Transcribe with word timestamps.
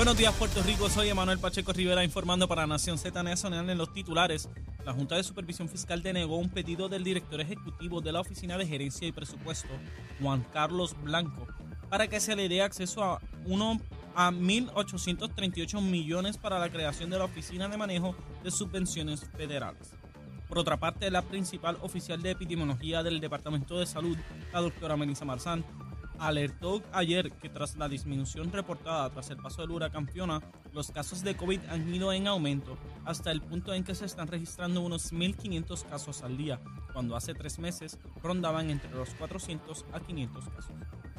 Buenos 0.00 0.16
días, 0.16 0.32
Puerto 0.32 0.62
Rico. 0.62 0.88
Soy 0.88 1.10
Emanuel 1.10 1.38
Pacheco 1.38 1.74
Rivera 1.74 2.02
informando 2.02 2.48
para 2.48 2.66
Nación 2.66 2.96
Z 2.96 3.22
Nacional 3.22 3.68
en 3.68 3.76
los 3.76 3.92
titulares. 3.92 4.48
La 4.86 4.94
Junta 4.94 5.16
de 5.16 5.22
Supervisión 5.22 5.68
Fiscal 5.68 6.02
denegó 6.02 6.38
un 6.38 6.48
pedido 6.48 6.88
del 6.88 7.04
director 7.04 7.38
ejecutivo 7.38 8.00
de 8.00 8.10
la 8.10 8.20
Oficina 8.20 8.56
de 8.56 8.66
Gerencia 8.66 9.06
y 9.06 9.12
Presupuesto, 9.12 9.68
Juan 10.18 10.42
Carlos 10.54 10.96
Blanco, 11.02 11.46
para 11.90 12.08
que 12.08 12.18
se 12.18 12.34
le 12.34 12.48
dé 12.48 12.62
acceso 12.62 13.04
a 13.04 13.20
uno 13.44 13.78
a 14.14 14.30
1.838 14.30 15.82
millones 15.82 16.38
para 16.38 16.58
la 16.58 16.70
creación 16.70 17.10
de 17.10 17.18
la 17.18 17.26
Oficina 17.26 17.68
de 17.68 17.76
Manejo 17.76 18.16
de 18.42 18.50
Subvenciones 18.50 19.28
Federales. 19.36 19.90
Por 20.48 20.60
otra 20.60 20.78
parte, 20.78 21.10
la 21.10 21.20
principal 21.20 21.76
oficial 21.82 22.22
de 22.22 22.30
epidemiología 22.30 23.02
del 23.02 23.20
Departamento 23.20 23.78
de 23.78 23.84
Salud, 23.84 24.16
la 24.50 24.62
doctora 24.62 24.96
Melissa 24.96 25.26
Marzán, 25.26 25.62
alertó 26.20 26.82
ayer 26.92 27.32
que 27.32 27.48
tras 27.48 27.76
la 27.76 27.88
disminución 27.88 28.52
reportada 28.52 29.10
tras 29.10 29.30
el 29.30 29.38
paso 29.38 29.62
del 29.62 29.70
huracán 29.70 30.06
Fiona, 30.06 30.40
los 30.72 30.90
casos 30.90 31.22
de 31.24 31.36
COVID 31.36 31.60
han 31.68 31.92
ido 31.92 32.12
en 32.12 32.28
aumento 32.28 32.76
hasta 33.04 33.32
el 33.32 33.40
punto 33.40 33.72
en 33.72 33.82
que 33.82 33.94
se 33.94 34.04
están 34.04 34.28
registrando 34.28 34.82
unos 34.82 35.12
1.500 35.12 35.88
casos 35.88 36.22
al 36.22 36.36
día, 36.36 36.60
cuando 36.92 37.16
hace 37.16 37.34
tres 37.34 37.58
meses 37.58 37.98
rondaban 38.22 38.70
entre 38.70 38.90
los 38.90 39.10
400 39.14 39.86
a 39.92 40.00
500 40.00 40.48
casos. 40.50 40.72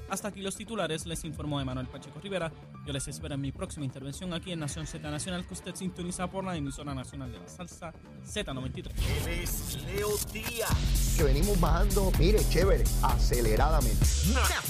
Hasta 0.09 0.27
aquí 0.27 0.41
los 0.41 0.55
titulares, 0.55 1.05
les 1.05 1.23
informó 1.23 1.59
Emanuel 1.59 1.87
Pacheco 1.87 2.19
Rivera. 2.19 2.51
Yo 2.85 2.93
les 2.93 3.07
espero 3.07 3.35
en 3.35 3.41
mi 3.41 3.51
próxima 3.51 3.85
intervención 3.85 4.33
aquí 4.33 4.51
en 4.51 4.59
Nación 4.59 4.87
Z 4.87 5.09
Nacional, 5.09 5.45
que 5.45 5.53
usted 5.53 5.75
sintoniza 5.75 6.27
por 6.27 6.43
la 6.43 6.55
emisora 6.55 6.95
nacional 6.95 7.31
de 7.31 7.39
la 7.39 7.47
salsa 7.47 7.93
Z93. 8.25 8.87
Él 8.87 9.43
es 9.43 9.77
Leo 9.85 10.09
Díaz. 10.33 11.15
Que 11.15 11.23
venimos 11.23 11.59
bajando, 11.59 12.11
mire, 12.17 12.39
chévere, 12.49 12.83
aceleradamente. 13.03 14.03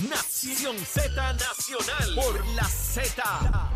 Nación 0.09 0.77
Z 0.77 1.33
Nacional 1.33 2.15
por 2.15 2.45
la 2.47 2.65
Z. 2.65 3.70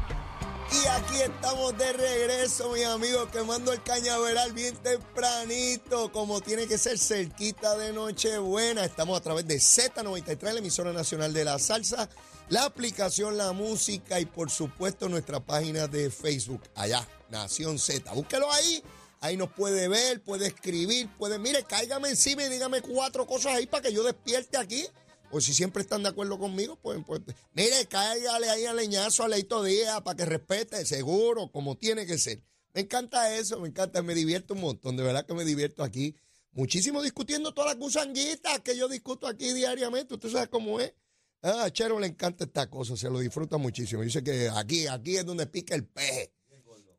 Y 0.84 0.88
aquí 0.88 1.21
estamos 1.21 1.77
de 1.77 1.93
regreso, 1.93 2.71
mis 2.71 2.86
amigos, 2.86 3.30
quemando 3.31 3.72
el 3.72 3.81
cañaveral 3.81 4.52
bien 4.52 4.75
tempranito, 4.77 6.11
como 6.11 6.41
tiene 6.41 6.67
que 6.67 6.77
ser 6.77 6.97
cerquita 7.00 7.77
de 7.77 7.94
Nochebuena. 7.94 8.83
Estamos 8.83 9.17
a 9.17 9.22
través 9.22 9.47
de 9.47 9.55
Z93, 9.55 10.52
la 10.52 10.59
emisora 10.59 10.91
nacional 10.91 11.33
de 11.33 11.45
la 11.45 11.59
salsa, 11.59 12.09
la 12.50 12.66
aplicación 12.66 13.38
La 13.38 13.53
Música 13.53 14.19
y 14.19 14.25
por 14.25 14.50
supuesto 14.52 15.08
nuestra 15.08 15.39
página 15.39 15.88
de 15.88 16.09
Facebook, 16.09 16.61
allá, 16.75 17.07
Nación 17.30 17.80
Z. 17.80 18.11
Búsquelo 18.11 18.52
ahí, 18.52 18.83
ahí 19.22 19.38
nos 19.38 19.52
puede 19.52 19.88
ver, 19.88 20.22
puede 20.22 20.47
escribir, 20.47 21.09
puede, 21.17 21.39
mire, 21.39 21.63
cáigame 21.63 22.09
encima 22.09 22.44
y 22.44 22.50
dígame 22.50 22.81
cuatro 22.81 23.25
cosas 23.25 23.53
ahí 23.53 23.66
para 23.66 23.83
que 23.83 23.94
yo 23.94 24.03
despierte 24.03 24.57
aquí 24.57 24.85
pues 25.30 25.45
si 25.45 25.54
siempre 25.54 25.81
están 25.81 26.04
de 26.04 26.09
acuerdo 26.09 26.38
conmigo, 26.38 26.78
pues, 26.81 27.00
pues 27.06 27.22
mire, 27.54 27.86
cáigale 27.88 28.50
ahí 28.50 28.66
al 28.66 28.78
leñazo 28.78 29.23
a 29.23 29.28
Leito 29.28 29.64
Díaz 29.64 30.02
para 30.02 30.16
que 30.16 30.26
respete, 30.26 30.86
seguro, 30.86 31.52
como 31.52 31.76
tiene 31.76 32.06
que 32.06 32.18
ser. 32.18 32.42
Me 32.73 32.81
encanta 32.81 33.36
eso, 33.36 33.59
me 33.59 33.70
encanta, 33.70 34.02
me 34.02 34.14
divierto 34.16 34.53
un 34.53 34.62
montón, 34.62 34.98
de 34.98 35.03
verdad 35.03 35.26
que 35.26 35.34
me 35.34 35.46
divierto 35.46 35.84
aquí. 35.84 36.16
Muchísimo 36.52 37.02
discutiendo 37.02 37.53
todas 37.53 37.72
las 37.72 37.80
gusanguitas 37.80 38.59
que 38.62 38.78
yo 38.78 38.88
discuto 38.88 39.28
aquí 39.28 39.53
diariamente, 39.53 40.14
usted 40.14 40.30
sabe 40.30 40.48
cómo 40.48 40.80
es. 40.80 40.94
Ah, 41.42 41.66
a 41.66 41.72
Chero 41.72 42.00
le 42.00 42.08
encanta 42.08 42.46
esta 42.46 42.70
cosa, 42.70 42.98
se 42.98 43.09
lo 43.09 43.20
disfruta 43.20 43.58
muchísimo. 43.58 44.02
Dice 44.02 44.23
que 44.23 44.50
aquí, 44.53 44.88
aquí 44.88 45.18
es 45.18 45.26
donde 45.26 45.46
pica 45.46 45.76
el 45.76 45.86
peje. 45.86 46.34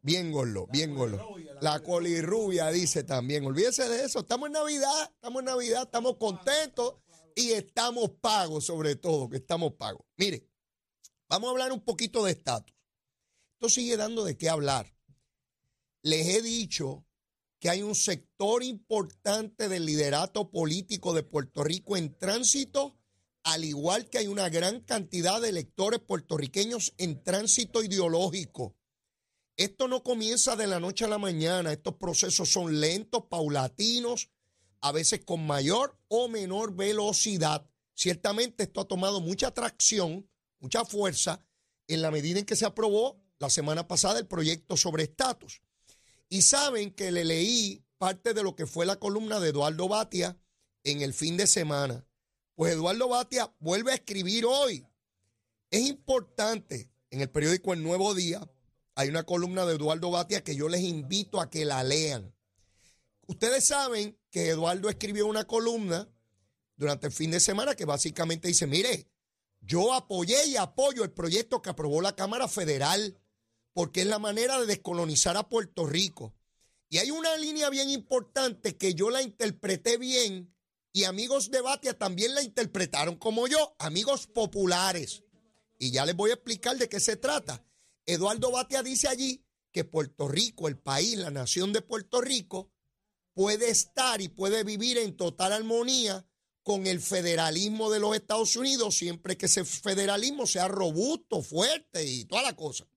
Bien 0.03 0.31
gordo, 0.31 0.69
bien 0.69 0.95
gordo. 0.95 1.35
La 1.61 1.81
colirrubia 1.81 2.69
dice 2.71 3.03
también. 3.03 3.45
Olvídese 3.45 3.89
de 3.89 4.05
eso. 4.05 4.21
Estamos 4.21 4.47
en 4.47 4.53
Navidad, 4.53 5.11
estamos 5.15 5.41
en 5.41 5.47
Navidad, 5.47 5.83
estamos 5.83 6.17
contentos 6.17 6.95
y 7.37 7.53
estamos 7.53 8.12
pagos, 8.20 8.65
sobre 8.65 8.97
todo, 8.97 9.29
que 9.29 9.37
estamos 9.37 9.75
pagos. 9.75 10.06
Mire, 10.17 10.48
vamos 11.29 11.48
a 11.48 11.51
hablar 11.51 11.70
un 11.70 11.84
poquito 11.84 12.25
de 12.25 12.33
estatus. 12.33 12.75
Esto 13.53 13.69
sigue 13.69 13.97
dando 13.97 14.25
de 14.25 14.39
qué 14.39 14.48
hablar. 14.48 14.92
Les 16.03 16.27
he 16.29 16.41
dicho 16.41 17.07
que 17.61 17.69
hay 17.69 17.83
un 17.83 17.95
sector 17.95 18.62
importante 18.62 19.69
del 19.69 19.84
liderato 19.84 20.51
político 20.51 21.13
de 21.13 21.23
Puerto 21.24 21.63
Rico 21.63 21.97
en 21.98 22.17
tránsito, 22.17 22.97
al 23.45 23.64
igual 23.64 24.08
que 24.08 24.18
hay 24.18 24.29
una 24.29 24.48
gran 24.48 24.80
cantidad 24.80 25.41
de 25.41 25.51
electores 25.51 26.01
puertorriqueños 26.01 26.95
en 26.97 27.23
tránsito 27.23 27.83
ideológico. 27.83 28.77
Esto 29.57 29.89
no 29.89 30.03
comienza 30.03 30.57
de 30.57 30.67
la 30.67 30.80
noche 30.80 31.05
a 31.05 31.08
la 31.08 31.18
mañana, 31.18 31.73
estos 31.73 31.97
procesos 31.97 32.51
son 32.51 32.80
lentos, 32.80 33.24
paulatinos, 33.29 34.30
a 34.81 34.92
veces 34.92 35.25
con 35.25 35.47
mayor 35.47 35.98
o 36.09 36.29
menor 36.29 36.75
velocidad. 36.75 37.69
Ciertamente 37.95 38.64
esto 38.64 38.81
ha 38.81 38.89
tomado 38.89 39.20
mucha 39.20 39.53
tracción, 39.53 40.29
mucha 40.59 40.85
fuerza 40.85 41.45
en 41.89 42.03
la 42.03 42.11
medida 42.11 42.39
en 42.39 42.47
que 42.47 42.57
se 42.57 42.67
aprobó 42.67 43.20
la 43.39 43.51
semana 43.51 43.86
pasada 43.89 44.19
el 44.19 44.27
proyecto 44.27 44.77
sobre 44.77 45.05
estatus. 45.05 45.61
Y 46.29 46.42
saben 46.42 46.91
que 46.91 47.13
le 47.13 47.25
leí 47.25 47.85
parte 47.98 48.35
de 48.35 48.42
lo 48.42 48.57
que 48.57 48.67
fue 48.67 48.86
la 48.86 48.97
columna 48.97 49.41
de 49.41 49.51
Eduardo 49.51 49.89
Batia 49.89 50.39
en 50.85 51.03
el 51.03 51.15
fin 51.15 51.36
de 51.36 51.47
semana. 51.47 52.07
Pues 52.55 52.75
Eduardo 52.75 53.09
Batia 53.09 53.53
vuelve 53.59 53.92
a 53.92 53.97
escribir 53.97 54.45
hoy. 54.47 54.86
Es 55.70 55.83
importante, 55.83 56.91
en 57.11 57.20
el 57.20 57.31
periódico 57.31 57.73
El 57.73 57.83
Nuevo 57.83 58.15
Día, 58.15 58.48
hay 58.95 59.09
una 59.09 59.25
columna 59.25 59.67
de 59.67 59.75
Eduardo 59.75 60.11
Batia 60.11 60.42
que 60.42 60.57
yo 60.57 60.69
les 60.69 60.83
invito 60.83 61.41
a 61.41 61.51
que 61.51 61.65
la 61.65 61.83
lean. 61.85 62.35
Ustedes 63.27 63.67
saben 63.67 64.19
que 64.31 64.48
Eduardo 64.48 64.89
escribió 64.89 65.27
una 65.27 65.45
columna 65.45 66.09
durante 66.77 67.09
el 67.09 67.13
fin 67.13 67.31
de 67.31 67.41
semana 67.41 67.75
que 67.75 67.85
básicamente 67.85 68.48
dice, 68.48 68.67
mire, 68.67 69.09
yo 69.61 69.92
apoyé 69.95 70.47
y 70.47 70.57
apoyo 70.57 71.03
el 71.03 71.13
proyecto 71.13 71.61
que 71.61 71.70
aprobó 71.70 72.01
la 72.01 72.15
Cámara 72.15 72.47
Federal 72.48 73.19
porque 73.73 74.03
es 74.03 74.07
la 74.07 74.19
manera 74.19 74.61
de 74.61 74.67
descolonizar 74.67 75.36
a 75.36 75.48
Puerto 75.48 75.86
Rico. 75.86 76.35
Y 76.89 76.98
hay 76.98 77.11
una 77.11 77.36
línea 77.36 77.69
bien 77.69 77.91
importante 77.91 78.77
que 78.77 78.95
yo 78.95 79.11
la 79.11 79.23
interpreté 79.23 79.98
bien 79.98 80.55
y 80.92 81.05
amigos 81.05 81.51
de 81.51 81.61
Batia 81.61 81.98
también 81.98 82.35
la 82.35 82.42
interpretaron 82.42 83.17
como 83.17 83.48
yo, 83.48 83.75
amigos 83.79 84.29
populares. 84.29 85.25
Y 85.79 85.91
ya 85.91 86.07
les 86.07 86.17
voy 86.17 86.31
a 86.31 86.35
explicar 86.35 86.79
de 86.79 86.89
qué 86.89 87.01
se 87.01 87.17
trata. 87.17 87.67
Eduardo 88.07 88.51
Batia 88.51 88.83
dice 88.83 89.09
allí 89.09 89.45
que 89.73 89.85
Puerto 89.85 90.29
Rico, 90.29 90.69
el 90.69 90.79
país, 90.79 91.19
la 91.19 91.31
nación 91.31 91.73
de 91.73 91.83
Puerto 91.83 92.23
Rico, 92.23 92.70
puede 93.36 93.69
estar 93.69 94.23
y 94.23 94.29
puede 94.29 94.64
vivir 94.64 94.97
en 94.97 95.14
total 95.14 95.52
armonía 95.52 96.27
con 96.63 96.86
el 96.86 97.02
federalismo 97.02 97.91
de 97.91 98.01
los 98.01 98.17
Estados 98.17 98.57
Unidos, 98.57 98.97
siempre 98.97 99.36
que 99.36 99.45
ese 99.45 99.63
federalismo 99.67 100.47
sea 100.47 100.69
robusto, 100.69 101.42
fuerte 101.42 102.02
y 102.02 102.24
toda 102.24 102.42
la 102.42 102.57
cosa. 102.57 102.89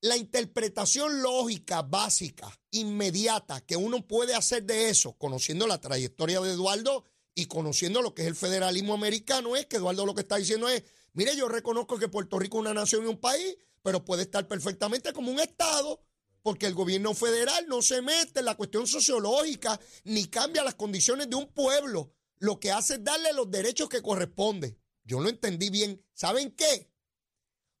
La 0.00 0.16
interpretación 0.16 1.22
lógica, 1.22 1.82
básica, 1.82 2.50
inmediata 2.72 3.60
que 3.60 3.76
uno 3.76 4.04
puede 4.08 4.34
hacer 4.34 4.64
de 4.64 4.90
eso, 4.90 5.12
conociendo 5.12 5.68
la 5.68 5.80
trayectoria 5.80 6.40
de 6.40 6.50
Eduardo 6.50 7.04
y 7.36 7.46
conociendo 7.46 8.02
lo 8.02 8.12
que 8.12 8.22
es 8.22 8.28
el 8.28 8.34
federalismo 8.34 8.92
americano, 8.92 9.54
es 9.54 9.66
que 9.66 9.76
Eduardo 9.76 10.04
lo 10.04 10.16
que 10.16 10.22
está 10.22 10.34
diciendo 10.34 10.68
es, 10.68 10.82
mire, 11.12 11.36
yo 11.36 11.48
reconozco 11.48 11.96
que 11.96 12.08
Puerto 12.08 12.40
Rico 12.40 12.56
es 12.56 12.62
una 12.62 12.74
nación 12.74 13.04
y 13.04 13.06
un 13.06 13.20
país, 13.20 13.56
pero 13.82 14.04
puede 14.04 14.22
estar 14.22 14.48
perfectamente 14.48 15.12
como 15.12 15.30
un 15.30 15.38
Estado 15.38 16.02
porque 16.42 16.66
el 16.66 16.74
gobierno 16.74 17.14
federal 17.14 17.66
no 17.68 17.82
se 17.82 18.02
mete 18.02 18.40
en 18.40 18.46
la 18.46 18.56
cuestión 18.56 18.86
sociológica 18.86 19.80
ni 20.04 20.26
cambia 20.26 20.64
las 20.64 20.74
condiciones 20.74 21.30
de 21.30 21.36
un 21.36 21.48
pueblo. 21.52 22.12
Lo 22.38 22.58
que 22.58 22.72
hace 22.72 22.94
es 22.94 23.04
darle 23.04 23.32
los 23.32 23.50
derechos 23.50 23.88
que 23.88 24.02
corresponden. 24.02 24.78
Yo 25.04 25.20
lo 25.20 25.28
entendí 25.28 25.70
bien. 25.70 26.04
¿Saben 26.12 26.50
qué? 26.50 26.90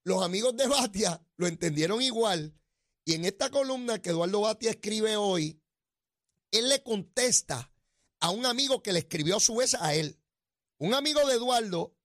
Los 0.04 0.22
amigos 0.22 0.56
de 0.56 0.68
Batia 0.68 1.24
lo 1.36 1.46
entendieron 1.46 2.00
igual. 2.00 2.54
Y 3.04 3.14
en 3.14 3.24
esta 3.24 3.50
columna 3.50 4.00
que 4.00 4.10
Eduardo 4.10 4.42
Batia 4.42 4.70
escribe 4.70 5.16
hoy, 5.16 5.60
él 6.52 6.68
le 6.68 6.82
contesta 6.82 7.72
a 8.20 8.30
un 8.30 8.46
amigo 8.46 8.82
que 8.82 8.92
le 8.92 9.00
escribió 9.00 9.36
a 9.36 9.40
su 9.40 9.56
vez 9.56 9.74
a 9.74 9.94
él. 9.94 10.20
Un 10.78 10.94
amigo 10.94 11.26
de 11.26 11.34
Eduardo 11.34 11.96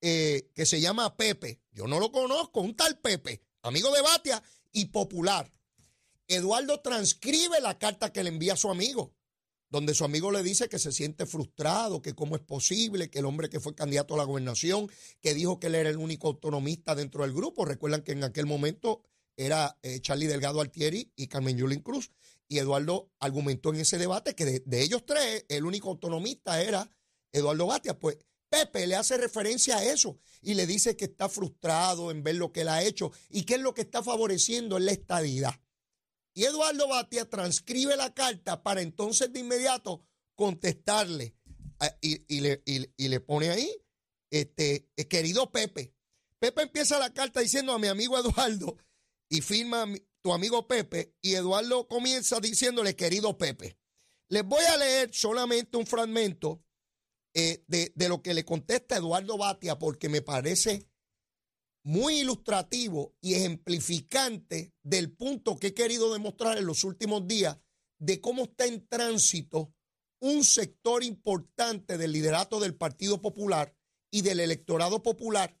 eh, 0.00 0.50
que 0.54 0.66
se 0.66 0.80
llama 0.80 1.16
Pepe. 1.16 1.62
Yo 1.70 1.86
no 1.86 2.00
lo 2.00 2.10
conozco, 2.10 2.60
un 2.60 2.74
tal 2.74 2.98
Pepe, 2.98 3.42
amigo 3.62 3.92
de 3.92 4.02
Batia 4.02 4.42
y 4.72 4.86
popular. 4.86 5.52
Eduardo 6.30 6.80
transcribe 6.80 7.60
la 7.60 7.78
carta 7.78 8.12
que 8.12 8.22
le 8.22 8.30
envía 8.30 8.52
a 8.52 8.56
su 8.56 8.70
amigo, 8.70 9.14
donde 9.68 9.94
su 9.94 10.04
amigo 10.04 10.30
le 10.30 10.42
dice 10.42 10.68
que 10.68 10.78
se 10.78 10.92
siente 10.92 11.26
frustrado, 11.26 12.02
que 12.02 12.14
cómo 12.14 12.36
es 12.36 12.42
posible 12.42 13.10
que 13.10 13.18
el 13.18 13.24
hombre 13.24 13.48
que 13.50 13.58
fue 13.58 13.74
candidato 13.74 14.14
a 14.14 14.18
la 14.18 14.24
gobernación, 14.24 14.88
que 15.20 15.34
dijo 15.34 15.58
que 15.58 15.66
él 15.66 15.74
era 15.74 15.90
el 15.90 15.96
único 15.96 16.28
autonomista 16.28 16.94
dentro 16.94 17.22
del 17.22 17.32
grupo, 17.32 17.64
recuerdan 17.64 18.02
que 18.02 18.12
en 18.12 18.22
aquel 18.22 18.46
momento 18.46 19.02
era 19.36 19.76
eh, 19.82 20.00
Charlie 20.00 20.28
Delgado 20.28 20.60
Altieri 20.60 21.12
y 21.16 21.26
Carmen 21.26 21.56
Yulín 21.56 21.80
Cruz, 21.80 22.12
y 22.46 22.58
Eduardo 22.58 23.10
argumentó 23.18 23.70
en 23.70 23.80
ese 23.80 23.98
debate 23.98 24.34
que 24.34 24.44
de, 24.44 24.62
de 24.64 24.82
ellos 24.82 25.04
tres, 25.04 25.44
el 25.48 25.64
único 25.64 25.88
autonomista 25.88 26.62
era 26.62 26.88
Eduardo 27.32 27.66
Batia, 27.66 27.98
pues 27.98 28.18
Pepe 28.48 28.86
le 28.86 28.96
hace 28.96 29.16
referencia 29.16 29.78
a 29.78 29.84
eso 29.84 30.18
y 30.42 30.54
le 30.54 30.66
dice 30.66 30.96
que 30.96 31.04
está 31.06 31.28
frustrado 31.28 32.10
en 32.10 32.22
ver 32.22 32.34
lo 32.34 32.52
que 32.52 32.62
él 32.62 32.68
ha 32.68 32.82
hecho 32.82 33.12
y 33.30 33.44
que 33.44 33.54
es 33.54 33.60
lo 33.60 33.74
que 33.74 33.82
está 33.82 34.02
favoreciendo 34.02 34.76
es 34.76 34.84
la 34.84 34.92
estadidad. 34.92 35.54
Y 36.34 36.44
Eduardo 36.44 36.88
Batia 36.88 37.28
transcribe 37.28 37.96
la 37.96 38.14
carta 38.14 38.62
para 38.62 38.82
entonces 38.82 39.32
de 39.32 39.40
inmediato 39.40 40.06
contestarle 40.36 41.36
y, 42.00 42.40
le, 42.40 43.20
pone 43.20 43.50
ahí, 43.50 43.70
este, 44.30 44.88
eh, 44.96 45.08
querido 45.08 45.50
Pepe, 45.50 45.94
Pepe 46.40 46.62
empieza 46.62 46.98
la 46.98 47.12
carta 47.12 47.40
diciendo 47.40 47.72
a 47.72 47.78
mi 47.78 47.88
amigo 47.88 48.18
Eduardo 48.18 48.78
y 49.28 49.42
firma 49.42 49.86
tu 50.22 50.32
amigo 50.32 50.66
Pepe 50.66 51.14
y 51.20 51.34
Eduardo 51.34 51.86
comienza 51.86 52.40
diciéndole 52.40 52.96
querido 52.96 53.36
Pepe. 53.36 53.78
Les 54.28 54.44
voy 54.44 54.64
a 54.64 54.76
leer 54.76 55.10
solamente 55.12 55.76
un 55.76 55.86
fragmento 55.86 56.64
eh, 57.34 57.62
de, 57.66 57.92
de, 57.94 58.08
lo 58.08 58.22
que 58.22 58.34
le 58.34 58.44
contesta 58.44 58.96
Eduardo 58.96 59.36
Batia 59.36 59.78
porque 59.78 60.08
me 60.08 60.22
parece 60.22 60.89
muy 61.82 62.20
ilustrativo 62.20 63.14
y 63.20 63.34
ejemplificante 63.34 64.74
del 64.82 65.12
punto 65.12 65.56
que 65.56 65.68
he 65.68 65.74
querido 65.74 66.12
demostrar 66.12 66.58
en 66.58 66.66
los 66.66 66.84
últimos 66.84 67.26
días 67.26 67.58
de 67.98 68.20
cómo 68.20 68.44
está 68.44 68.66
en 68.66 68.86
tránsito 68.86 69.74
un 70.20 70.44
sector 70.44 71.02
importante 71.02 71.96
del 71.96 72.12
liderato 72.12 72.60
del 72.60 72.74
Partido 72.74 73.20
Popular 73.20 73.74
y 74.10 74.22
del 74.22 74.40
electorado 74.40 75.02
popular 75.02 75.56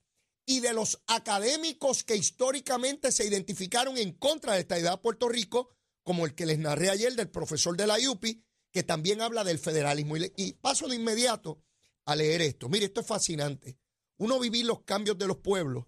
y 0.46 0.60
de 0.60 0.74
los 0.74 1.00
académicos 1.06 2.02
que 2.02 2.16
históricamente 2.16 3.12
se 3.12 3.26
identificaron 3.26 3.96
en 3.96 4.12
contra 4.12 4.54
de 4.54 4.60
esta 4.60 4.78
idea 4.78 4.92
de 4.92 4.98
Puerto 4.98 5.28
Rico, 5.28 5.70
como 6.02 6.26
el 6.26 6.34
que 6.34 6.46
les 6.46 6.58
narré 6.58 6.90
ayer 6.90 7.14
del 7.14 7.30
profesor 7.30 7.76
de 7.76 7.86
la 7.86 8.00
IUPI, 8.00 8.42
que 8.72 8.82
también 8.82 9.20
habla 9.20 9.44
del 9.44 9.58
federalismo. 9.58 10.16
Y, 10.16 10.54
paso 10.54 10.88
de 10.88 10.96
inmediato 10.96 11.62
a 12.04 12.16
leer 12.16 12.42
esto. 12.42 12.68
Mire, 12.68 12.86
esto 12.86 13.00
es 13.00 13.06
fascinante. 13.06 13.78
Uno 14.18 14.38
vivir 14.40 14.66
los 14.66 14.82
cambios 14.82 15.16
de 15.18 15.26
los 15.28 15.38
pueblos, 15.38 15.86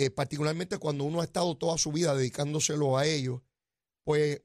eh, 0.00 0.10
particularmente 0.10 0.78
cuando 0.78 1.04
uno 1.04 1.20
ha 1.20 1.24
estado 1.24 1.58
toda 1.58 1.76
su 1.76 1.92
vida 1.92 2.14
dedicándoselo 2.14 2.96
a 2.96 3.04
ellos, 3.04 3.42
pues 4.02 4.42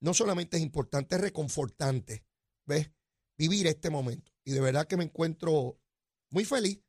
no 0.00 0.14
solamente 0.14 0.56
es 0.56 0.62
importante, 0.62 1.16
es 1.16 1.20
reconfortante, 1.20 2.24
¿ves? 2.64 2.90
Vivir 3.36 3.66
este 3.66 3.90
momento. 3.90 4.32
Y 4.42 4.52
de 4.52 4.60
verdad 4.60 4.86
que 4.86 4.96
me 4.96 5.04
encuentro 5.04 5.78
muy 6.30 6.46
feliz 6.46 6.80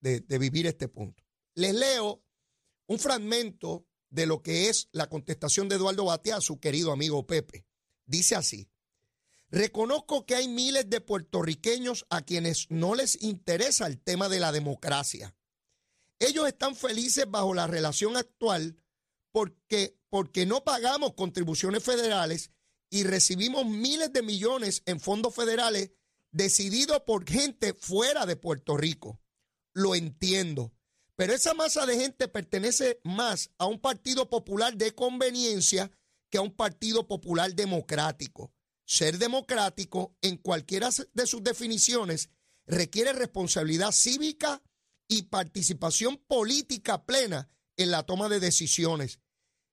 de, 0.00 0.20
vivir 0.38 0.66
este 0.66 0.88
punto. 0.88 1.24
Les 1.54 1.74
leo 1.74 2.22
un 2.86 2.98
fragmento 2.98 3.86
de 4.10 4.26
lo 4.26 4.42
que 4.42 4.68
es 4.68 4.90
la 4.92 5.08
contestación 5.08 5.70
de 5.70 5.76
Eduardo 5.76 6.04
Batea 6.04 6.36
a 6.36 6.42
su 6.42 6.60
querido 6.60 6.92
amigo 6.92 7.26
Pepe. 7.26 7.64
Dice 8.04 8.36
así, 8.36 8.68
reconozco 9.48 10.26
que 10.26 10.34
hay 10.34 10.48
miles 10.48 10.90
de 10.90 11.00
puertorriqueños 11.00 12.04
a 12.10 12.20
quienes 12.20 12.70
no 12.70 12.94
les 12.94 13.22
interesa 13.22 13.86
el 13.86 13.98
tema 13.98 14.28
de 14.28 14.40
la 14.40 14.52
democracia. 14.52 15.34
Ellos 16.18 16.46
están 16.46 16.74
felices 16.74 17.24
bajo 17.28 17.54
la 17.54 17.66
relación 17.66 18.16
actual 18.16 18.76
porque, 19.30 19.96
porque 20.10 20.46
no 20.46 20.64
pagamos 20.64 21.14
contribuciones 21.14 21.82
federales 21.82 22.50
y 22.90 23.04
recibimos 23.04 23.66
miles 23.66 24.12
de 24.12 24.22
millones 24.22 24.82
en 24.86 25.00
fondos 25.00 25.34
federales 25.34 25.92
decididos 26.30 27.02
por 27.06 27.28
gente 27.28 27.74
fuera 27.74 28.26
de 28.26 28.36
Puerto 28.36 28.76
Rico. 28.76 29.20
Lo 29.72 29.94
entiendo. 29.94 30.72
Pero 31.14 31.34
esa 31.34 31.54
masa 31.54 31.84
de 31.84 31.98
gente 31.98 32.28
pertenece 32.28 33.00
más 33.02 33.50
a 33.58 33.66
un 33.66 33.80
partido 33.80 34.30
popular 34.30 34.76
de 34.76 34.94
conveniencia 34.94 35.90
que 36.30 36.38
a 36.38 36.42
un 36.42 36.54
partido 36.54 37.06
popular 37.06 37.54
democrático. 37.54 38.52
Ser 38.84 39.18
democrático, 39.18 40.16
en 40.22 40.36
cualquiera 40.36 40.90
de 41.12 41.26
sus 41.26 41.42
definiciones, 41.42 42.30
requiere 42.66 43.12
responsabilidad 43.12 43.92
cívica 43.92 44.62
y 45.08 45.22
participación 45.22 46.18
política 46.28 47.04
plena 47.04 47.50
en 47.76 47.90
la 47.90 48.04
toma 48.04 48.28
de 48.28 48.40
decisiones. 48.40 49.20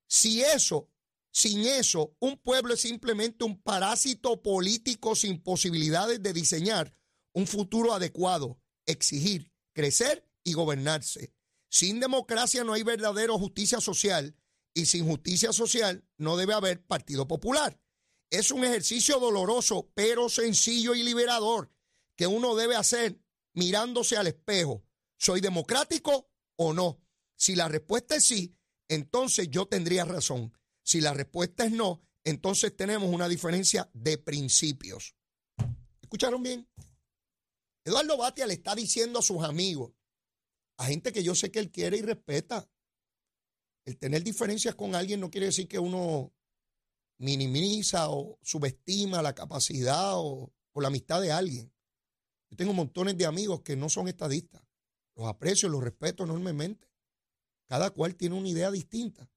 Si 0.08 0.42
eso 0.42 0.90
sin 1.36 1.66
eso, 1.66 2.16
un 2.20 2.38
pueblo 2.38 2.76
es 2.76 2.80
simplemente 2.80 3.44
un 3.44 3.62
parásito 3.62 4.42
político 4.42 5.16
sin 5.16 5.44
posibilidades 5.44 6.24
de 6.24 6.32
diseñar 6.32 6.96
un 7.34 7.46
futuro 7.46 7.94
adecuado, 7.94 8.58
exigir, 8.86 9.52
crecer 9.74 10.26
y 10.46 10.54
gobernarse. 10.54 11.34
Sin 11.70 12.00
democracia 12.00 12.64
no 12.64 12.72
hay 12.72 12.84
verdadera 12.84 13.34
justicia 13.34 13.82
social 13.82 14.34
y 14.74 14.86
sin 14.86 15.06
justicia 15.06 15.52
social 15.52 16.08
no 16.18 16.38
debe 16.38 16.54
haber 16.54 16.82
partido 16.82 17.28
popular. 17.28 17.82
Es 18.30 18.52
un 18.52 18.64
ejercicio 18.64 19.20
doloroso, 19.20 19.92
pero 19.94 20.30
sencillo 20.30 20.96
y 20.96 21.04
liberador 21.04 21.70
que 22.16 22.28
uno 22.28 22.56
debe 22.56 22.78
hacer 22.78 23.20
mirándose 23.54 24.16
al 24.16 24.28
espejo. 24.28 24.86
¿Soy 25.26 25.42
democrático 25.42 26.30
o 26.56 26.72
no? 26.72 27.02
Si 27.36 27.56
la 27.56 27.68
respuesta 27.68 28.16
es 28.16 28.26
sí, 28.26 28.56
entonces 28.88 29.50
yo 29.50 29.68
tendría 29.68 30.06
razón. 30.06 30.54
Si 30.84 31.02
la 31.02 31.16
respuesta 31.16 31.66
es 31.66 31.72
no, 31.72 32.04
entonces 32.24 32.78
tenemos 32.78 33.12
una 33.12 33.28
diferencia 33.28 33.90
de 33.92 34.20
principios. 34.20 35.16
¿Escucharon 36.00 36.44
bien? 36.44 36.70
Eduardo 37.84 38.18
Batia 38.18 38.46
le 38.46 38.54
está 38.54 38.76
diciendo 38.76 39.18
a 39.18 39.24
sus 39.24 39.44
amigos, 39.44 39.94
a 40.78 40.86
gente 40.86 41.12
que 41.12 41.24
yo 41.24 41.34
sé 41.34 41.50
que 41.50 41.58
él 41.58 41.72
quiere 41.72 41.98
y 41.98 42.04
respeta, 42.04 42.70
el 43.86 43.98
tener 43.98 44.24
diferencias 44.24 44.76
con 44.76 44.94
alguien 44.94 45.22
no 45.22 45.32
quiere 45.32 45.48
decir 45.48 45.68
que 45.68 45.80
uno 45.80 46.36
minimiza 47.18 48.12
o 48.12 48.38
subestima 48.44 49.24
la 49.24 49.34
capacidad 49.34 50.20
o, 50.20 50.54
o 50.72 50.82
la 50.82 50.90
amistad 50.90 51.20
de 51.20 51.32
alguien. 51.32 51.74
Yo 52.52 52.58
tengo 52.58 52.74
montones 52.74 53.18
de 53.18 53.26
amigos 53.26 53.64
que 53.64 53.76
no 53.76 53.90
son 53.90 54.08
estadistas. 54.08 54.62
Los 55.16 55.28
aprecio, 55.28 55.70
los 55.70 55.84
respeto 55.84 56.24
enormemente. 56.24 56.90
Cada 57.68 57.90
cual 57.90 58.16
tiene 58.16 58.36
una 58.36 58.50
idea 58.50 58.70
distinta. 58.70 59.30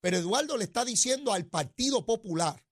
Pero 0.00 0.16
Eduardo 0.16 0.56
le 0.56 0.64
está 0.64 0.84
diciendo 0.84 1.32
al 1.32 1.46
Partido 1.46 2.06
Popular 2.06 2.64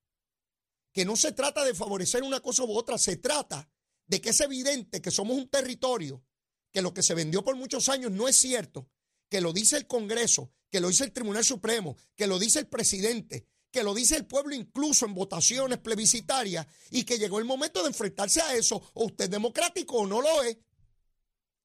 que 0.93 1.05
no 1.05 1.17
se 1.17 1.33
trata 1.33 1.65
de 1.65 1.75
favorecer 1.75 2.23
una 2.23 2.41
cosa 2.41 2.63
u 2.63 2.73
otra, 2.73 2.97
se 2.99 3.17
trata 3.17 3.69
de 4.07 4.21
que 4.21 4.31
es 4.31 4.41
evidente 4.41 5.03
que 5.03 5.11
somos 5.11 5.37
un 5.37 5.49
territorio, 5.49 6.25
que 6.71 6.83
lo 6.83 6.95
que 6.95 7.03
se 7.03 7.15
vendió 7.15 7.43
por 7.43 7.57
muchos 7.57 7.89
años 7.89 8.13
no 8.13 8.29
es 8.29 8.37
cierto, 8.37 8.89
que 9.29 9.41
lo 9.41 9.53
dice 9.53 9.77
el 9.77 9.87
Congreso, 9.89 10.53
que 10.71 10.81
lo 10.81 10.89
dice 10.89 11.05
el 11.05 11.13
Tribunal 11.13 11.45
Supremo, 11.45 11.97
que 12.15 12.29
lo 12.29 12.39
dice 12.39 12.61
el 12.61 12.69
presidente, 12.69 13.49
que 13.73 13.83
lo 13.83 13.93
dice 13.95 14.17
el 14.17 14.27
pueblo 14.27 14.55
incluso 14.55 15.05
en 15.05 15.15
votaciones 15.15 15.79
plebiscitarias 15.79 16.67
y 16.91 17.03
que 17.03 17.19
llegó 17.19 17.41
el 17.41 17.45
momento 17.45 17.83
de 17.83 17.89
enfrentarse 17.89 18.41
a 18.41 18.55
eso, 18.55 18.81
o 18.95 19.07
usted 19.07 19.25
es 19.25 19.31
democrático 19.31 19.97
o 19.97 20.07
no 20.07 20.21
lo 20.21 20.43
es. 20.45 20.57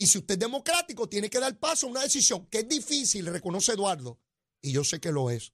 Y 0.02 0.08
si 0.08 0.18
usted 0.18 0.36
es 0.36 0.40
democrático, 0.40 1.10
tiene 1.10 1.30
que 1.30 1.42
dar 1.42 1.60
paso 1.60 1.86
a 1.86 1.90
una 1.90 2.02
decisión 2.02 2.48
que 2.48 2.60
es 2.60 2.70
difícil, 2.70 3.26
reconoce 3.26 3.74
Eduardo, 3.74 4.18
y 4.62 4.72
yo 4.72 4.86
sé 4.86 5.02
que 5.02 5.12
lo 5.12 5.30
es. 5.30 5.54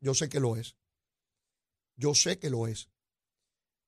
Yo 0.00 0.14
sé 0.14 0.28
que 0.28 0.38
lo 0.38 0.56
es. 0.56 0.76
Yo 1.96 2.14
sé 2.14 2.38
que 2.38 2.50
lo 2.50 2.66
es. 2.66 2.90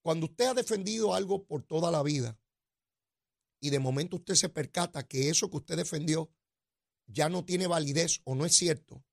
Cuando 0.01 0.27
usted 0.27 0.47
ha 0.47 0.55
defendido 0.55 1.15
algo 1.15 1.45
por 1.45 1.63
toda 1.63 1.91
la 1.91 2.03
vida 2.03 2.39
y 3.61 3.69
de 3.69 3.79
momento 3.79 4.17
usted 4.17 4.35
se 4.35 4.49
percata 4.49 5.07
que 5.07 5.29
eso 5.29 5.51
que 5.51 5.59
usted 5.59 5.77
defendió 5.77 6.33
ya 7.07 7.29
no 7.29 7.45
tiene 7.45 7.67
validez 7.67 8.23
o 8.25 8.35
no 8.35 8.47
es 8.47 8.57
cierto, 8.57 9.05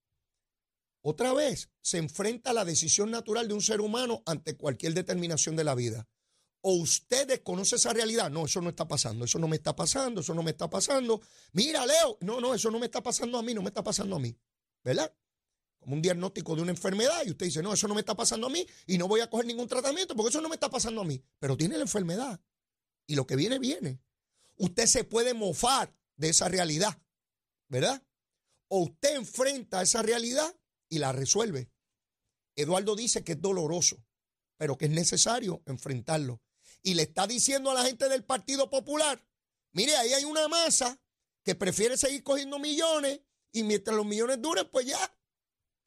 otra 1.01 1.33
vez 1.33 1.69
se 1.81 1.97
enfrenta 1.97 2.51
a 2.51 2.53
la 2.53 2.65
decisión 2.65 3.11
natural 3.11 3.49
de 3.49 3.53
un 3.53 3.61
ser 3.61 3.81
humano 3.81 4.23
ante 4.25 4.55
cualquier 4.55 4.93
determinación 4.93 5.55
de 5.55 5.63
la 5.65 5.75
vida. 5.75 6.07
O 6.61 6.73
usted 6.73 7.27
desconoce 7.27 7.77
esa 7.77 7.93
realidad. 7.93 8.29
No, 8.29 8.45
eso 8.45 8.61
no 8.61 8.69
está 8.69 8.87
pasando, 8.87 9.25
eso 9.25 9.39
no 9.39 9.47
me 9.47 9.55
está 9.55 9.75
pasando, 9.75 10.21
eso 10.21 10.33
no 10.33 10.43
me 10.43 10.51
está 10.51 10.69
pasando. 10.69 11.21
Mira, 11.53 11.85
Leo, 11.85 12.17
no, 12.21 12.41
no, 12.41 12.53
eso 12.53 12.69
no 12.69 12.79
me 12.79 12.85
está 12.87 13.01
pasando 13.01 13.37
a 13.37 13.43
mí, 13.43 13.53
no 13.53 13.61
me 13.61 13.69
está 13.69 13.83
pasando 13.83 14.15
a 14.15 14.19
mí. 14.19 14.35
¿Verdad? 14.83 15.13
como 15.79 15.95
un 15.95 16.01
diagnóstico 16.01 16.55
de 16.55 16.61
una 16.61 16.71
enfermedad 16.71 17.21
y 17.25 17.31
usted 17.31 17.45
dice, 17.45 17.63
no, 17.63 17.73
eso 17.73 17.87
no 17.87 17.93
me 17.93 18.01
está 18.01 18.15
pasando 18.15 18.47
a 18.47 18.49
mí 18.49 18.65
y 18.85 18.97
no 18.97 19.07
voy 19.07 19.21
a 19.21 19.29
coger 19.29 19.45
ningún 19.45 19.67
tratamiento 19.67 20.15
porque 20.15 20.29
eso 20.29 20.41
no 20.41 20.49
me 20.49 20.55
está 20.55 20.69
pasando 20.69 21.01
a 21.01 21.05
mí, 21.05 21.23
pero 21.39 21.55
tiene 21.55 21.77
la 21.77 21.83
enfermedad 21.83 22.41
y 23.07 23.15
lo 23.15 23.25
que 23.25 23.35
viene, 23.35 23.59
viene. 23.59 24.01
Usted 24.57 24.85
se 24.85 25.03
puede 25.03 25.33
mofar 25.33 25.95
de 26.17 26.29
esa 26.29 26.49
realidad, 26.49 27.01
¿verdad? 27.69 28.03
O 28.67 28.81
usted 28.83 29.15
enfrenta 29.15 29.81
esa 29.81 30.01
realidad 30.01 30.53
y 30.89 30.99
la 30.99 31.11
resuelve. 31.11 31.71
Eduardo 32.55 32.95
dice 32.95 33.23
que 33.23 33.31
es 33.31 33.41
doloroso, 33.41 34.03
pero 34.57 34.77
que 34.77 34.85
es 34.85 34.91
necesario 34.91 35.63
enfrentarlo. 35.65 36.41
Y 36.83 36.93
le 36.93 37.03
está 37.03 37.27
diciendo 37.27 37.71
a 37.71 37.73
la 37.73 37.83
gente 37.83 38.07
del 38.09 38.23
Partido 38.23 38.69
Popular, 38.69 39.25
mire, 39.73 39.95
ahí 39.97 40.13
hay 40.13 40.23
una 40.23 40.47
masa 40.47 41.01
que 41.43 41.55
prefiere 41.55 41.97
seguir 41.97 42.23
cogiendo 42.23 42.59
millones 42.59 43.21
y 43.51 43.63
mientras 43.63 43.95
los 43.95 44.05
millones 44.05 44.41
duren, 44.41 44.69
pues 44.71 44.85
ya, 44.85 45.17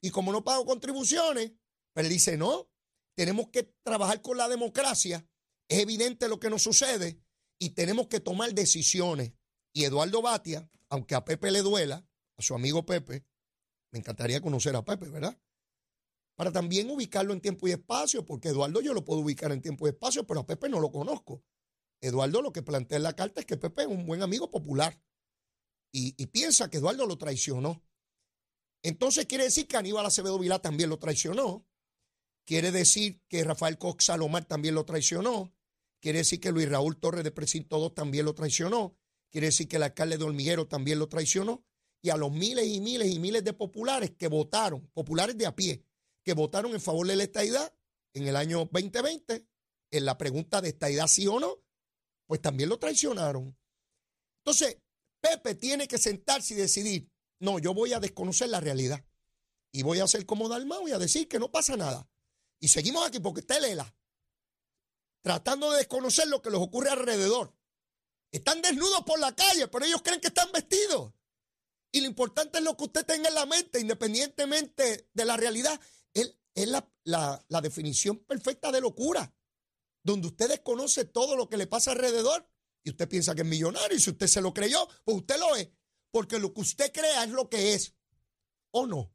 y 0.01 0.11
como 0.11 0.31
no 0.31 0.43
pago 0.43 0.65
contribuciones, 0.65 1.53
pero 1.93 2.07
él 2.07 2.13
dice, 2.13 2.37
no, 2.37 2.69
tenemos 3.15 3.49
que 3.49 3.63
trabajar 3.83 4.21
con 4.21 4.37
la 4.37 4.49
democracia, 4.49 5.25
es 5.69 5.79
evidente 5.79 6.27
lo 6.27 6.39
que 6.39 6.49
nos 6.49 6.63
sucede 6.63 7.23
y 7.57 7.71
tenemos 7.71 8.07
que 8.07 8.19
tomar 8.19 8.53
decisiones. 8.53 9.31
Y 9.73 9.85
Eduardo 9.85 10.21
Batia, 10.21 10.69
aunque 10.89 11.15
a 11.15 11.23
Pepe 11.23 11.51
le 11.51 11.61
duela, 11.61 12.05
a 12.37 12.41
su 12.41 12.53
amigo 12.53 12.85
Pepe, 12.85 13.25
me 13.91 13.99
encantaría 13.99 14.41
conocer 14.41 14.75
a 14.75 14.83
Pepe, 14.83 15.07
¿verdad? 15.09 15.39
Para 16.35 16.51
también 16.51 16.89
ubicarlo 16.89 17.33
en 17.33 17.41
tiempo 17.41 17.67
y 17.67 17.71
espacio, 17.71 18.25
porque 18.25 18.49
Eduardo 18.49 18.81
yo 18.81 18.93
lo 18.93 19.05
puedo 19.05 19.21
ubicar 19.21 19.51
en 19.51 19.61
tiempo 19.61 19.85
y 19.85 19.91
espacio, 19.91 20.25
pero 20.25 20.41
a 20.41 20.45
Pepe 20.45 20.67
no 20.69 20.79
lo 20.79 20.91
conozco. 20.91 21.43
Eduardo 22.01 22.41
lo 22.41 22.51
que 22.51 22.63
plantea 22.63 22.97
en 22.97 23.03
la 23.03 23.15
carta 23.15 23.41
es 23.41 23.45
que 23.45 23.55
Pepe 23.55 23.83
es 23.83 23.87
un 23.87 24.05
buen 24.05 24.21
amigo 24.23 24.49
popular 24.51 24.99
y, 25.93 26.25
piensa 26.27 26.69
que 26.69 26.77
Eduardo 26.77 27.05
lo 27.05 27.17
traicionó. 27.17 27.83
Entonces 28.81 29.27
quiere 29.27 29.45
decir 29.45 29.67
que 29.67 29.77
Aníbal 29.77 30.05
Acevedo 30.05 30.39
Vilá 30.39 30.59
también 30.59 30.89
lo 30.89 30.97
traicionó. 30.97 31.65
Quiere 32.45 32.71
decir 32.71 33.21
que 33.29 33.43
Rafael 33.43 33.77
Cox 33.77 34.05
Salomar 34.05 34.43
también 34.45 34.75
lo 34.75 34.85
traicionó. 34.85 35.53
Quiere 36.01 36.19
decir 36.19 36.41
que 36.41 36.51
Luis 36.51 36.67
Raúl 36.67 36.99
Torres 36.99 37.23
de 37.23 37.31
Precinto 37.31 37.79
2 37.79 37.93
también 37.93 38.25
lo 38.25 38.33
traicionó. 38.33 38.97
Quiere 39.31 39.47
decir 39.47 39.67
que 39.67 39.77
el 39.77 39.83
alcalde 39.83 40.17
de 40.17 40.23
Hormiguero 40.25 40.67
también 40.67 40.99
lo 40.99 41.07
traicionó. 41.07 41.63
y 42.01 42.09
a 42.09 42.17
los 42.17 42.33
miles 42.33 42.67
y 42.67 42.81
miles 42.81 43.09
y 43.09 43.17
miles 43.19 43.45
de 43.45 43.53
populares 43.53 44.11
que 44.11 44.27
votaron, 44.27 44.85
populares 44.93 45.37
de 45.37 45.45
a 45.45 45.55
pie, 45.55 45.85
que 46.23 46.33
votaron 46.33 46.73
en 46.73 46.81
favor 46.81 47.07
de 47.07 47.15
la 47.15 47.23
estadidad 47.23 47.73
en 48.13 48.27
el 48.27 48.35
año 48.35 48.69
2020, 48.71 49.47
en 49.91 50.05
la 50.05 50.17
pregunta 50.17 50.61
de 50.61 50.69
estadidad 50.69 51.07
sí 51.07 51.27
o 51.27 51.39
no, 51.39 51.63
pues 52.27 52.41
también 52.41 52.69
lo 52.69 52.79
traicionaron. 52.79 53.57
Entonces, 54.39 54.77
Pepe 55.21 55.55
tiene 55.55 55.87
que 55.87 55.97
sentarse 55.97 56.53
y 56.53 56.57
decidir, 56.57 57.09
no, 57.39 57.59
yo 57.59 57.73
voy 57.73 57.93
a 57.93 57.99
desconocer 57.99 58.49
la 58.49 58.59
realidad 58.59 59.03
y 59.71 59.83
voy 59.83 59.99
a 59.99 60.03
hacer 60.03 60.25
como 60.25 60.49
Dalmau 60.49 60.87
y 60.87 60.91
a 60.91 60.99
decir 60.99 61.27
que 61.27 61.39
no 61.39 61.51
pasa 61.51 61.75
nada. 61.75 62.07
Y 62.59 62.67
seguimos 62.67 63.05
aquí 63.05 63.19
porque 63.19 63.41
está 63.41 63.59
Lela, 63.59 63.95
tratando 65.21 65.71
de 65.71 65.79
desconocer 65.79 66.27
lo 66.27 66.41
que 66.41 66.49
les 66.49 66.59
ocurre 66.59 66.89
alrededor. 66.89 67.55
Están 68.31 68.61
desnudos 68.61 69.03
por 69.03 69.19
la 69.19 69.35
calle, 69.35 69.67
pero 69.67 69.85
ellos 69.85 70.01
creen 70.01 70.21
que 70.21 70.27
están 70.27 70.51
vestidos. 70.51 71.13
Y 71.91 72.01
lo 72.01 72.07
importante 72.07 72.57
es 72.57 72.63
lo 72.63 72.75
que 72.75 72.85
usted 72.85 73.05
tenga 73.05 73.29
en 73.29 73.35
la 73.35 73.45
mente, 73.45 73.79
independientemente 73.79 75.09
de 75.13 75.25
la 75.25 75.37
realidad. 75.37 75.79
Es, 76.55 76.67
la, 76.67 77.45
la 77.47 77.61
definición 77.61 78.19
perfecta 78.19 78.71
de 78.71 78.81
locura, 78.81 79.33
donde 80.03 80.27
usted 80.27 80.49
desconoce 80.49 81.05
todo 81.05 81.35
lo 81.35 81.49
que 81.49 81.57
le 81.57 81.67
pasa 81.67 81.91
alrededor 81.91 82.47
y 82.83 82.89
usted 82.89 83.07
piensa 83.07 83.33
que 83.33 83.41
es 83.41 83.47
millonario 83.47 83.97
y 83.97 84.01
si 84.01 84.11
usted 84.11 84.27
se 84.27 84.41
lo 84.41 84.53
creyó, 84.53 84.87
pues 85.03 85.17
usted 85.17 85.39
lo 85.39 85.55
es, 85.55 85.69
porque 86.11 86.39
lo 86.39 86.53
que 86.53 86.61
usted 86.61 86.91
crea 86.91 87.23
es 87.23 87.31
lo 87.31 87.49
que 87.49 87.73
es, 87.73 87.95
¿o 88.71 88.85
no? 88.85 89.13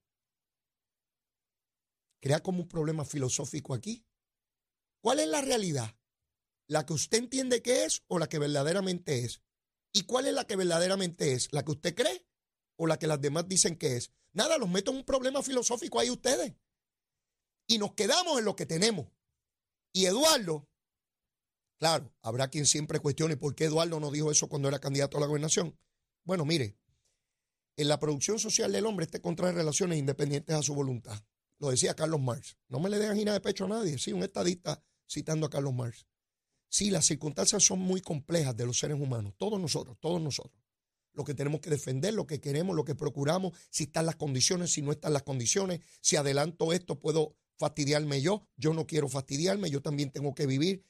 Crea 2.20 2.40
como 2.40 2.62
un 2.62 2.68
problema 2.68 3.04
filosófico 3.04 3.74
aquí. 3.74 4.04
¿Cuál 5.00 5.20
es 5.20 5.28
la 5.28 5.40
realidad? 5.40 5.96
¿La 6.66 6.84
que 6.84 6.92
usted 6.92 7.18
entiende 7.18 7.62
que 7.62 7.84
es 7.84 8.02
o 8.08 8.18
la 8.18 8.28
que 8.28 8.38
verdaderamente 8.38 9.24
es? 9.24 9.42
¿Y 9.92 10.02
cuál 10.02 10.26
es 10.26 10.34
la 10.34 10.46
que 10.46 10.56
verdaderamente 10.56 11.32
es? 11.32 11.52
¿La 11.52 11.64
que 11.64 11.72
usted 11.72 11.94
cree 11.94 12.26
o 12.76 12.86
la 12.86 12.98
que 12.98 13.06
las 13.06 13.20
demás 13.20 13.48
dicen 13.48 13.76
que 13.76 13.96
es? 13.96 14.12
Nada, 14.32 14.58
los 14.58 14.68
meto 14.68 14.90
en 14.90 14.98
un 14.98 15.04
problema 15.04 15.42
filosófico 15.42 16.00
ahí 16.00 16.10
ustedes. 16.10 16.54
Y 17.68 17.78
nos 17.78 17.92
quedamos 17.92 18.38
en 18.38 18.44
lo 18.46 18.56
que 18.56 18.66
tenemos. 18.66 19.06
Y 19.92 20.06
Eduardo, 20.06 20.68
claro, 21.78 22.12
habrá 22.22 22.48
quien 22.48 22.66
siempre 22.66 22.98
cuestione 22.98 23.36
por 23.36 23.54
qué 23.54 23.66
Eduardo 23.66 24.00
no 24.00 24.10
dijo 24.10 24.32
eso 24.32 24.48
cuando 24.48 24.68
era 24.68 24.80
candidato 24.80 25.18
a 25.18 25.20
la 25.20 25.26
gobernación. 25.26 25.78
Bueno, 26.24 26.44
mire, 26.44 26.76
en 27.76 27.88
la 27.88 28.00
producción 28.00 28.38
social 28.38 28.72
del 28.72 28.86
hombre 28.86 29.04
este 29.04 29.20
contrae 29.20 29.52
relaciones 29.52 29.98
independientes 29.98 30.56
a 30.56 30.62
su 30.62 30.74
voluntad. 30.74 31.22
Lo 31.58 31.70
decía 31.70 31.94
Carlos 31.94 32.20
Marx. 32.20 32.56
No 32.68 32.80
me 32.80 32.88
le 32.88 32.98
den 32.98 33.16
gina 33.16 33.32
de 33.32 33.40
pecho 33.40 33.66
a 33.66 33.68
nadie. 33.68 33.98
Sí, 33.98 34.12
un 34.12 34.22
estadista 34.22 34.82
citando 35.08 35.46
a 35.46 35.50
Carlos 35.50 35.74
Marx. 35.74 36.06
Sí, 36.70 36.90
las 36.90 37.06
circunstancias 37.06 37.62
son 37.62 37.80
muy 37.80 38.00
complejas 38.00 38.56
de 38.56 38.66
los 38.66 38.78
seres 38.78 38.98
humanos. 38.98 39.34
Todos 39.36 39.60
nosotros, 39.60 39.96
todos 40.00 40.20
nosotros. 40.20 40.62
Lo 41.12 41.24
que 41.24 41.34
tenemos 41.34 41.60
que 41.60 41.70
defender, 41.70 42.14
lo 42.14 42.26
que 42.26 42.40
queremos, 42.40 42.76
lo 42.76 42.84
que 42.84 42.94
procuramos, 42.94 43.52
si 43.70 43.84
están 43.84 44.06
las 44.06 44.16
condiciones, 44.16 44.72
si 44.72 44.82
no 44.82 44.92
están 44.92 45.12
las 45.12 45.22
condiciones, 45.22 45.80
si 46.00 46.16
adelanto 46.16 46.72
esto, 46.72 47.00
puedo 47.00 47.36
fastidiarme 47.58 48.20
yo. 48.22 48.46
Yo 48.56 48.72
no 48.72 48.86
quiero 48.86 49.08
fastidiarme, 49.08 49.70
yo 49.70 49.82
también 49.82 50.10
tengo 50.10 50.34
que 50.34 50.46
vivir. 50.46 50.84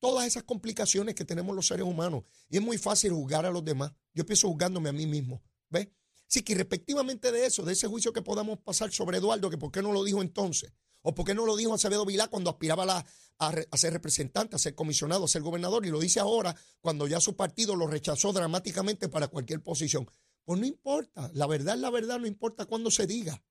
Todas 0.00 0.26
esas 0.26 0.42
complicaciones 0.42 1.14
que 1.14 1.24
tenemos 1.24 1.54
los 1.54 1.66
seres 1.66 1.86
humanos. 1.86 2.24
Y 2.50 2.56
es 2.56 2.62
muy 2.62 2.78
fácil 2.78 3.12
juzgar 3.12 3.46
a 3.46 3.50
los 3.50 3.64
demás. 3.64 3.92
Yo 4.12 4.22
empiezo 4.22 4.48
juzgándome 4.48 4.88
a 4.88 4.92
mí 4.92 5.06
mismo. 5.06 5.42
¿Ves? 5.70 5.88
Así 6.28 6.42
que 6.42 6.54
respectivamente 6.54 7.30
de 7.30 7.46
eso, 7.46 7.62
de 7.62 7.72
ese 7.72 7.86
juicio 7.86 8.12
que 8.12 8.22
podamos 8.22 8.58
pasar 8.58 8.90
sobre 8.90 9.18
Eduardo, 9.18 9.50
que 9.50 9.58
por 9.58 9.70
qué 9.70 9.82
no 9.82 9.92
lo 9.92 10.02
dijo 10.02 10.20
entonces, 10.20 10.72
o 11.02 11.14
por 11.14 11.26
qué 11.26 11.34
no 11.34 11.46
lo 11.46 11.54
dijo 11.54 11.74
Acevedo 11.74 12.06
Vilá 12.06 12.28
cuando 12.28 12.50
aspiraba 12.50 13.04
a, 13.38 13.76
ser 13.76 13.92
representante, 13.92 14.56
a 14.56 14.58
ser 14.58 14.74
comisionado, 14.74 15.26
a 15.26 15.28
ser 15.28 15.42
gobernador, 15.42 15.84
y 15.86 15.90
lo 15.90 16.00
dice 16.00 16.18
ahora 16.18 16.56
cuando 16.80 17.06
ya 17.06 17.20
su 17.20 17.36
partido 17.36 17.76
lo 17.76 17.86
rechazó 17.86 18.32
dramáticamente 18.32 19.08
para 19.08 19.28
cualquier 19.28 19.62
posición. 19.62 20.08
Pues 20.44 20.58
no 20.58 20.66
importa, 20.66 21.30
la 21.34 21.46
verdad 21.46 21.74
es 21.74 21.80
la 21.80 21.90
verdad, 21.90 22.18
no 22.18 22.26
importa 22.26 22.64
cuándo 22.66 22.90
se 22.90 23.06
diga. 23.06 23.42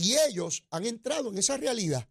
Y 0.00 0.16
ellos 0.16 0.64
han 0.70 0.86
entrado 0.86 1.30
en 1.30 1.36
esa 1.36 1.58
realidad, 1.58 2.08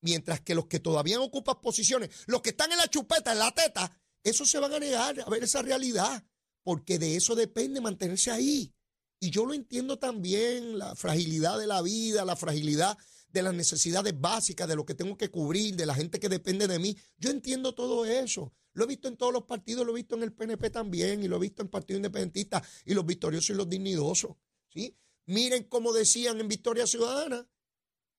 mientras 0.00 0.40
que 0.40 0.54
los 0.54 0.66
que 0.66 0.80
todavía 0.80 1.20
ocupan 1.20 1.60
posiciones, 1.60 2.10
los 2.26 2.42
que 2.42 2.50
están 2.50 2.72
en 2.72 2.78
la 2.78 2.88
chupeta, 2.88 3.32
en 3.32 3.38
la 3.38 3.54
teta, 3.54 3.96
esos 4.24 4.50
se 4.50 4.58
van 4.58 4.72
a 4.72 4.80
negar 4.80 5.20
a 5.20 5.30
ver 5.30 5.44
esa 5.44 5.62
realidad, 5.62 6.24
porque 6.64 6.98
de 6.98 7.14
eso 7.14 7.36
depende 7.36 7.80
mantenerse 7.80 8.32
ahí. 8.32 8.74
Y 9.20 9.30
yo 9.30 9.46
lo 9.46 9.54
entiendo 9.54 9.98
también, 9.98 10.76
la 10.76 10.96
fragilidad 10.96 11.56
de 11.56 11.68
la 11.68 11.82
vida, 11.82 12.24
la 12.24 12.34
fragilidad 12.34 12.98
de 13.28 13.42
las 13.42 13.54
necesidades 13.54 14.18
básicas, 14.18 14.66
de 14.66 14.74
lo 14.74 14.84
que 14.84 14.94
tengo 14.94 15.16
que 15.16 15.30
cubrir, 15.30 15.76
de 15.76 15.86
la 15.86 15.94
gente 15.94 16.18
que 16.18 16.28
depende 16.28 16.66
de 16.66 16.80
mí. 16.80 16.96
Yo 17.16 17.30
entiendo 17.30 17.74
todo 17.74 18.04
eso. 18.06 18.52
Lo 18.72 18.84
he 18.84 18.88
visto 18.88 19.06
en 19.06 19.16
todos 19.16 19.32
los 19.32 19.44
partidos, 19.44 19.86
lo 19.86 19.92
he 19.92 19.96
visto 19.96 20.16
en 20.16 20.24
el 20.24 20.32
PNP 20.32 20.70
también, 20.70 21.22
y 21.22 21.28
lo 21.28 21.36
he 21.36 21.40
visto 21.40 21.62
en 21.62 21.68
Partido 21.68 21.98
Independentista, 21.98 22.62
y 22.84 22.94
los 22.94 23.06
victoriosos 23.06 23.50
y 23.50 23.54
los 23.54 23.68
dignidosos. 23.68 24.32
¿sí? 24.68 24.96
Miren 25.30 25.62
cómo 25.62 25.92
decían 25.92 26.40
en 26.40 26.48
Victoria 26.48 26.88
Ciudadana 26.88 27.48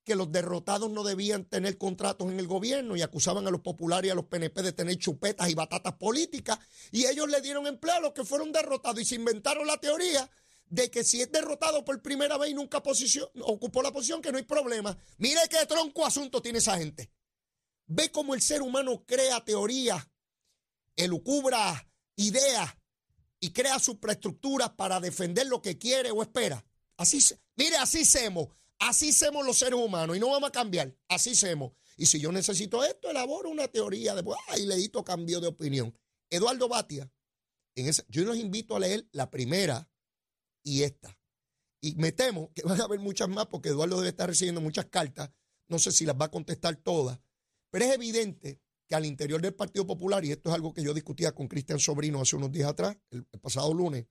que 0.05 0.15
los 0.15 0.31
derrotados 0.31 0.89
no 0.89 1.03
debían 1.03 1.43
tener 1.43 1.77
contratos 1.77 2.31
en 2.31 2.39
el 2.39 2.47
gobierno 2.47 2.95
y 2.95 3.01
acusaban 3.01 3.45
a 3.45 3.51
los 3.51 3.59
populares 3.59 4.07
y 4.07 4.11
a 4.11 4.15
los 4.15 4.27
PNP 4.27 4.61
de 4.61 4.71
tener 4.71 4.95
chupetas 4.95 5.49
y 5.49 5.53
batatas 5.53 5.95
políticas, 5.95 6.57
y 6.89 7.07
ellos 7.07 7.29
le 7.29 7.41
dieron 7.41 7.67
empleo 7.67 7.95
a 7.95 7.99
los 7.99 8.13
que 8.13 8.23
fueron 8.23 8.53
derrotados 8.53 9.01
y 9.01 9.03
se 9.03 9.15
inventaron 9.15 9.67
la 9.67 9.77
teoría 9.77 10.29
de 10.67 10.89
que 10.89 11.03
si 11.03 11.21
es 11.21 11.29
derrotado 11.29 11.83
por 11.83 12.01
primera 12.01 12.37
vez 12.37 12.51
y 12.51 12.53
nunca 12.53 12.81
ocupó 13.41 13.81
la 13.81 13.91
posición, 13.91 14.21
que 14.21 14.31
no 14.31 14.37
hay 14.37 14.45
problema. 14.45 14.97
Mire 15.17 15.41
qué 15.49 15.65
tronco 15.65 16.05
asunto 16.05 16.41
tiene 16.41 16.59
esa 16.59 16.77
gente. 16.77 17.11
Ve 17.87 18.09
cómo 18.09 18.35
el 18.35 18.41
ser 18.41 18.61
humano 18.61 19.03
crea 19.05 19.43
teorías, 19.43 20.07
elucubra 20.95 21.91
ideas 22.15 22.73
y 23.41 23.51
crea 23.51 23.79
superestructuras 23.79 24.69
para 24.69 25.01
defender 25.01 25.47
lo 25.47 25.61
que 25.61 25.77
quiere 25.77 26.09
o 26.11 26.21
espera. 26.21 26.65
Así, 26.97 27.19
mire, 27.55 27.77
así 27.77 28.01
hacemos. 28.01 28.49
Así 28.79 29.09
hacemos 29.09 29.45
los 29.45 29.57
seres 29.57 29.79
humanos 29.79 30.17
y 30.17 30.19
no 30.19 30.29
vamos 30.29 30.49
a 30.49 30.51
cambiar. 30.51 30.95
Así 31.07 31.31
hacemos. 31.31 31.73
Y 31.97 32.05
si 32.07 32.19
yo 32.19 32.31
necesito 32.31 32.83
esto, 32.83 33.09
elaboro 33.11 33.49
una 33.49 33.67
teoría. 33.67 34.15
Después, 34.15 34.37
ay, 34.47 34.65
leíto 34.65 35.03
cambio 35.03 35.39
de 35.39 35.47
opinión. 35.47 35.95
Eduardo 36.29 36.67
Batia, 36.67 37.11
yo 38.07 38.23
los 38.23 38.37
invito 38.37 38.75
a 38.75 38.79
leer 38.79 39.07
la 39.11 39.29
primera 39.29 39.89
y 40.63 40.83
esta. 40.83 41.17
Y 41.81 41.95
me 41.95 42.11
temo 42.11 42.51
que 42.53 42.63
van 42.63 42.79
a 42.79 42.85
haber 42.85 42.99
muchas 42.99 43.29
más 43.29 43.47
porque 43.47 43.69
Eduardo 43.69 43.97
debe 43.97 44.09
estar 44.09 44.29
recibiendo 44.29 44.61
muchas 44.61 44.85
cartas. 44.85 45.31
No 45.67 45.79
sé 45.79 45.91
si 45.91 46.05
las 46.05 46.15
va 46.15 46.25
a 46.25 46.31
contestar 46.31 46.75
todas. 46.75 47.19
Pero 47.71 47.85
es 47.85 47.91
evidente 47.93 48.61
que 48.87 48.95
al 48.95 49.05
interior 49.05 49.41
del 49.41 49.53
Partido 49.53 49.87
Popular, 49.87 50.23
y 50.25 50.31
esto 50.31 50.49
es 50.49 50.55
algo 50.55 50.73
que 50.73 50.83
yo 50.83 50.93
discutía 50.93 51.33
con 51.33 51.47
Cristian 51.47 51.79
Sobrino 51.79 52.21
hace 52.21 52.35
unos 52.35 52.51
días 52.51 52.69
atrás, 52.69 52.97
el, 53.09 53.25
pasado 53.39 53.73
lunes, 53.73 54.05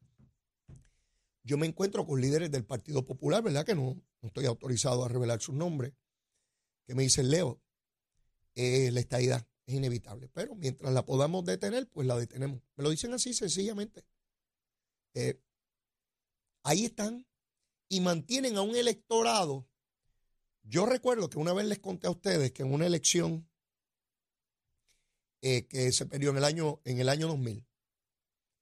yo 1.51 1.59
me 1.59 1.67
encuentro 1.67 2.07
con 2.07 2.21
líderes 2.21 2.53
del 2.53 2.65
Partido 2.65 3.05
Popular, 3.05 3.43
¿verdad? 3.43 3.67
Que 3.67 3.75
no, 3.75 4.01
estoy 4.23 4.47
autorizado 4.47 5.05
a 5.05 5.09
revelar 5.09 5.41
sus 5.41 5.57
nombres, 5.57 5.93
que 6.87 6.95
me 6.95 7.03
dicen, 7.03 7.29
Leo, 7.29 7.61
eh, 8.55 8.93
la 8.93 9.01
estadidad 9.01 9.45
es 9.67 9.75
inevitable, 9.75 10.29
pero 10.29 10.55
mientras 10.55 10.93
la 10.93 11.05
podamos 11.05 11.45
detener, 11.45 11.89
pues 11.89 12.07
la 12.07 12.17
detenemos. 12.17 12.63
Me 12.77 12.85
lo 12.85 12.91
dicen 12.91 13.13
así 13.15 13.35
sencillamente. 13.35 14.05
Eh, 15.15 15.41
ahí 16.63 16.85
están 16.85 17.27
y 17.89 18.01
mantienen 18.01 18.57
a 18.57 18.63
un 18.63 18.77
electorado. 18.77 19.67
Yo 20.63 20.87
recuerdo 20.87 21.31
que 21.31 21.41
una 21.41 21.53
vez 21.53 21.67
les 21.67 21.81
conté 21.81 22.07
a 22.07 22.11
ustedes 22.11 22.53
que 22.53 22.63
en 22.63 22.73
una 22.73 22.87
elección 22.87 23.51
eh, 25.43 25.67
que 25.67 25.91
se 25.91 26.07
perdió 26.07 26.31
en 26.31 26.37
el, 26.37 26.45
año, 26.45 26.81
en 26.85 27.01
el 27.01 27.09
año 27.09 27.27
2000, 27.27 27.67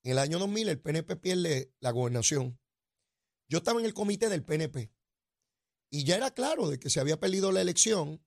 en 0.05 0.13
el 0.13 0.19
año 0.19 0.39
2000 0.39 0.71
el 0.71 0.81
PNP 0.81 1.17
pierde 1.17 1.71
la 1.81 1.91
gobernación. 1.91 2.59
Yo 3.49 3.59
estaba 3.59 3.81
en 3.81 3.87
el 3.87 3.95
comité 3.95 4.29
del 4.29 4.45
PNP 4.45 4.91
y 5.91 6.05
ya 6.05 6.17
era 6.17 6.31
claro 6.33 6.69
de 6.69 6.79
que 6.79 6.91
se 6.91 7.01
había 7.01 7.19
perdido 7.19 7.51
la 7.51 7.63
elección, 7.63 8.23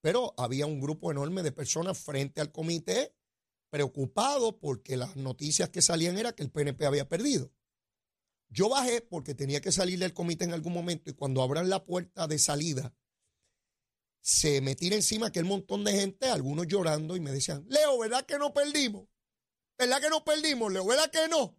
pero 0.00 0.34
había 0.38 0.66
un 0.66 0.80
grupo 0.80 1.10
enorme 1.10 1.42
de 1.42 1.52
personas 1.52 1.98
frente 1.98 2.40
al 2.40 2.50
comité 2.50 3.14
preocupado 3.70 4.58
porque 4.58 4.96
las 4.96 5.16
noticias 5.16 5.68
que 5.68 5.82
salían 5.82 6.16
era 6.16 6.32
que 6.32 6.42
el 6.42 6.50
PNP 6.50 6.86
había 6.86 7.08
perdido. 7.08 7.52
Yo 8.48 8.68
bajé 8.68 9.00
porque 9.00 9.34
tenía 9.34 9.60
que 9.60 9.72
salir 9.72 9.98
del 9.98 10.14
comité 10.14 10.44
en 10.44 10.52
algún 10.52 10.72
momento 10.72 11.10
y 11.10 11.14
cuando 11.14 11.42
abran 11.42 11.68
la 11.68 11.84
puerta 11.84 12.26
de 12.26 12.38
salida, 12.38 12.94
se 14.20 14.60
me 14.60 14.74
tira 14.74 14.96
encima 14.96 15.26
aquel 15.26 15.44
montón 15.44 15.84
de 15.84 15.92
gente, 15.92 16.28
algunos 16.28 16.66
llorando 16.66 17.16
y 17.16 17.20
me 17.20 17.32
decían, 17.32 17.66
Leo, 17.68 17.98
¿verdad 17.98 18.24
que 18.24 18.38
no 18.38 18.54
perdimos? 18.54 19.08
¿Verdad 19.76 20.00
que 20.00 20.08
no 20.08 20.24
perdimos, 20.24 20.72
Leo? 20.72 20.86
¿Verdad 20.86 21.10
que 21.10 21.28
no? 21.28 21.58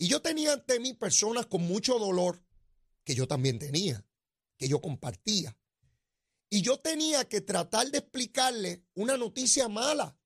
Y 0.00 0.08
yo 0.08 0.22
tenía 0.22 0.54
ante 0.54 0.80
mí 0.80 0.94
personas 0.94 1.44
con 1.44 1.60
mucho 1.60 1.98
dolor, 1.98 2.42
que 3.04 3.14
yo 3.14 3.28
también 3.28 3.58
tenía, 3.58 4.02
que 4.56 4.66
yo 4.66 4.80
compartía. 4.80 5.54
Y 6.48 6.62
yo 6.62 6.80
tenía 6.80 7.28
que 7.28 7.42
tratar 7.42 7.90
de 7.90 7.98
explicarle 7.98 8.86
una 8.94 9.18
noticia 9.18 9.68
mala, 9.68 10.18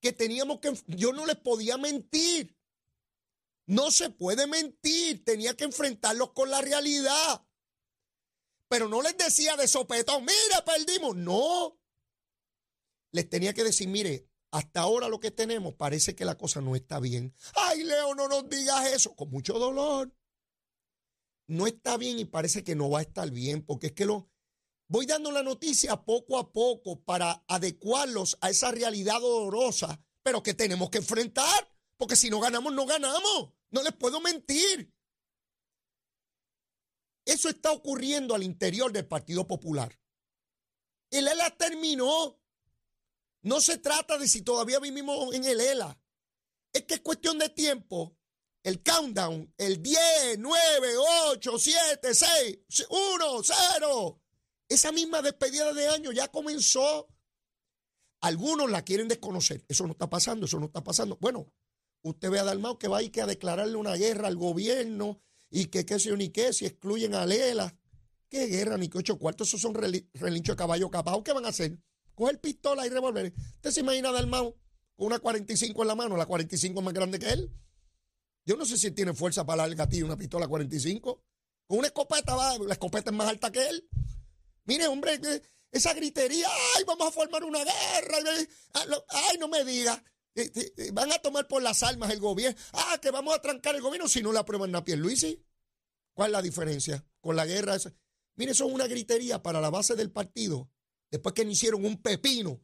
que 0.00 0.12
teníamos 0.12 0.58
que, 0.58 0.74
yo 0.88 1.12
no 1.12 1.24
les 1.24 1.36
podía 1.36 1.78
mentir. 1.78 2.58
No 3.66 3.92
se 3.92 4.10
puede 4.10 4.48
mentir, 4.48 5.24
tenía 5.24 5.54
que 5.54 5.62
enfrentarlos 5.62 6.32
con 6.32 6.50
la 6.50 6.60
realidad. 6.60 7.46
Pero 8.66 8.88
no 8.88 9.02
les 9.02 9.16
decía 9.16 9.56
de 9.56 9.68
sopetón, 9.68 10.24
mire, 10.24 10.62
perdimos. 10.66 11.14
No. 11.14 11.80
Les 13.12 13.30
tenía 13.30 13.54
que 13.54 13.62
decir, 13.62 13.86
mire, 13.86 14.28
hasta 14.50 14.80
ahora 14.80 15.08
lo 15.08 15.20
que 15.20 15.30
tenemos 15.30 15.74
parece 15.74 16.14
que 16.14 16.24
la 16.24 16.36
cosa 16.36 16.60
no 16.60 16.74
está 16.74 17.00
bien. 17.00 17.34
Ay, 17.54 17.84
Leo, 17.84 18.14
no 18.14 18.28
nos 18.28 18.48
digas 18.48 18.86
eso, 18.92 19.14
con 19.14 19.30
mucho 19.30 19.58
dolor. 19.58 20.12
No 21.46 21.66
está 21.66 21.96
bien 21.96 22.18
y 22.18 22.24
parece 22.24 22.62
que 22.64 22.74
no 22.74 22.90
va 22.90 23.00
a 23.00 23.02
estar 23.02 23.30
bien, 23.30 23.64
porque 23.64 23.88
es 23.88 23.92
que 23.92 24.06
lo 24.06 24.30
voy 24.88 25.06
dando 25.06 25.30
la 25.30 25.42
noticia 25.42 26.04
poco 26.04 26.38
a 26.38 26.52
poco 26.52 27.02
para 27.02 27.44
adecuarlos 27.46 28.38
a 28.40 28.50
esa 28.50 28.70
realidad 28.70 29.20
dolorosa, 29.20 30.02
pero 30.22 30.42
que 30.42 30.54
tenemos 30.54 30.90
que 30.90 30.98
enfrentar, 30.98 31.74
porque 31.96 32.16
si 32.16 32.30
no 32.30 32.40
ganamos, 32.40 32.72
no 32.72 32.86
ganamos. 32.86 33.52
No 33.70 33.82
les 33.82 33.92
puedo 33.92 34.20
mentir. 34.20 34.94
Eso 37.26 37.50
está 37.50 37.72
ocurriendo 37.72 38.34
al 38.34 38.42
interior 38.42 38.90
del 38.90 39.06
Partido 39.06 39.46
Popular. 39.46 39.98
El 41.10 41.28
ELA 41.28 41.56
terminó. 41.56 42.37
No 43.42 43.60
se 43.60 43.78
trata 43.78 44.18
de 44.18 44.28
si 44.28 44.42
todavía 44.42 44.78
vivimos 44.80 45.34
en 45.34 45.44
el 45.44 45.60
ELA. 45.60 45.98
Es 46.72 46.84
que 46.84 46.94
es 46.94 47.00
cuestión 47.00 47.38
de 47.38 47.48
tiempo. 47.48 48.16
El 48.62 48.82
countdown, 48.82 49.54
el 49.56 49.82
10, 49.82 50.38
9, 50.38 50.88
8, 51.30 51.58
7, 51.58 52.14
6, 52.14 52.58
1, 52.90 53.42
0. 53.42 54.20
Esa 54.68 54.92
misma 54.92 55.22
despedida 55.22 55.72
de 55.72 55.88
año 55.88 56.12
ya 56.12 56.28
comenzó. 56.28 57.08
Algunos 58.20 58.70
la 58.70 58.82
quieren 58.82 59.08
desconocer. 59.08 59.64
Eso 59.68 59.86
no 59.86 59.92
está 59.92 60.10
pasando, 60.10 60.46
eso 60.46 60.58
no 60.58 60.66
está 60.66 60.82
pasando. 60.82 61.16
Bueno, 61.20 61.52
usted 62.02 62.30
ve 62.30 62.40
a 62.40 62.44
Dalmau 62.44 62.78
que 62.78 62.88
va 62.88 62.98
a 62.98 63.02
ir 63.02 63.18
a 63.20 63.26
declararle 63.26 63.76
una 63.76 63.94
guerra 63.94 64.28
al 64.28 64.36
gobierno 64.36 65.22
y 65.50 65.66
que 65.66 65.86
qué 65.86 65.98
sé 65.98 66.10
yo 66.10 66.16
ni 66.16 66.30
qué, 66.30 66.52
si 66.52 66.66
excluyen 66.66 67.14
a 67.14 67.24
Lela. 67.24 67.74
¿Qué 68.28 68.46
guerra 68.46 68.76
ni 68.76 68.88
qué 68.88 68.98
ocho 68.98 69.18
cuartos? 69.18 69.48
Esos 69.48 69.62
son 69.62 69.74
relinchos 69.74 70.54
de 70.54 70.58
caballo 70.58 70.90
capaz. 70.90 71.22
¿Qué 71.22 71.32
van 71.32 71.46
a 71.46 71.48
hacer? 71.48 71.78
Coger 72.18 72.40
pistola 72.40 72.84
y 72.84 72.88
revolver. 72.88 73.32
¿Usted 73.54 73.70
se 73.70 73.78
imagina 73.78 74.10
Dalmau 74.10 74.52
con 74.96 75.06
una 75.06 75.20
45 75.20 75.82
en 75.82 75.88
la 75.88 75.94
mano? 75.94 76.16
La 76.16 76.26
45 76.26 76.80
es 76.80 76.84
más 76.84 76.92
grande 76.92 77.20
que 77.20 77.28
él. 77.28 77.48
Yo 78.44 78.56
no 78.56 78.66
sé 78.66 78.76
si 78.76 78.90
tiene 78.90 79.14
fuerza 79.14 79.46
para 79.46 79.62
darle 79.62 79.76
gatillo 79.76 80.04
una 80.04 80.16
pistola 80.16 80.48
45. 80.48 81.22
Con 81.68 81.78
una 81.78 81.86
escopeta 81.86 82.34
va, 82.34 82.58
la 82.58 82.72
escopeta 82.72 83.10
es 83.10 83.16
más 83.16 83.28
alta 83.28 83.52
que 83.52 83.68
él. 83.68 83.88
Mire, 84.64 84.88
hombre, 84.88 85.20
esa 85.70 85.94
gritería, 85.94 86.48
ay, 86.76 86.82
vamos 86.84 87.06
a 87.06 87.12
formar 87.12 87.44
una 87.44 87.60
guerra. 87.60 88.18
Ay, 89.10 89.38
no 89.38 89.46
me 89.46 89.64
diga. 89.64 90.02
Van 90.92 91.12
a 91.12 91.18
tomar 91.20 91.46
por 91.46 91.62
las 91.62 91.84
almas 91.84 92.10
el 92.10 92.18
gobierno. 92.18 92.60
Ah, 92.72 92.98
que 93.00 93.12
vamos 93.12 93.32
a 93.32 93.40
trancar 93.40 93.76
el 93.76 93.80
gobierno 93.80 94.08
si 94.08 94.22
no 94.22 94.32
la 94.32 94.40
aprueban 94.40 94.74
a 94.74 94.82
Pierluisi. 94.82 95.40
¿Cuál 96.14 96.30
es 96.30 96.32
la 96.32 96.42
diferencia 96.42 97.06
con 97.20 97.36
la 97.36 97.46
guerra? 97.46 97.76
Mire, 98.34 98.50
eso 98.50 98.66
es 98.66 98.74
una 98.74 98.88
gritería 98.88 99.40
para 99.40 99.60
la 99.60 99.70
base 99.70 99.94
del 99.94 100.10
partido. 100.10 100.68
Después 101.10 101.34
que 101.34 101.42
hicieron 101.42 101.84
un 101.84 102.00
pepino 102.02 102.60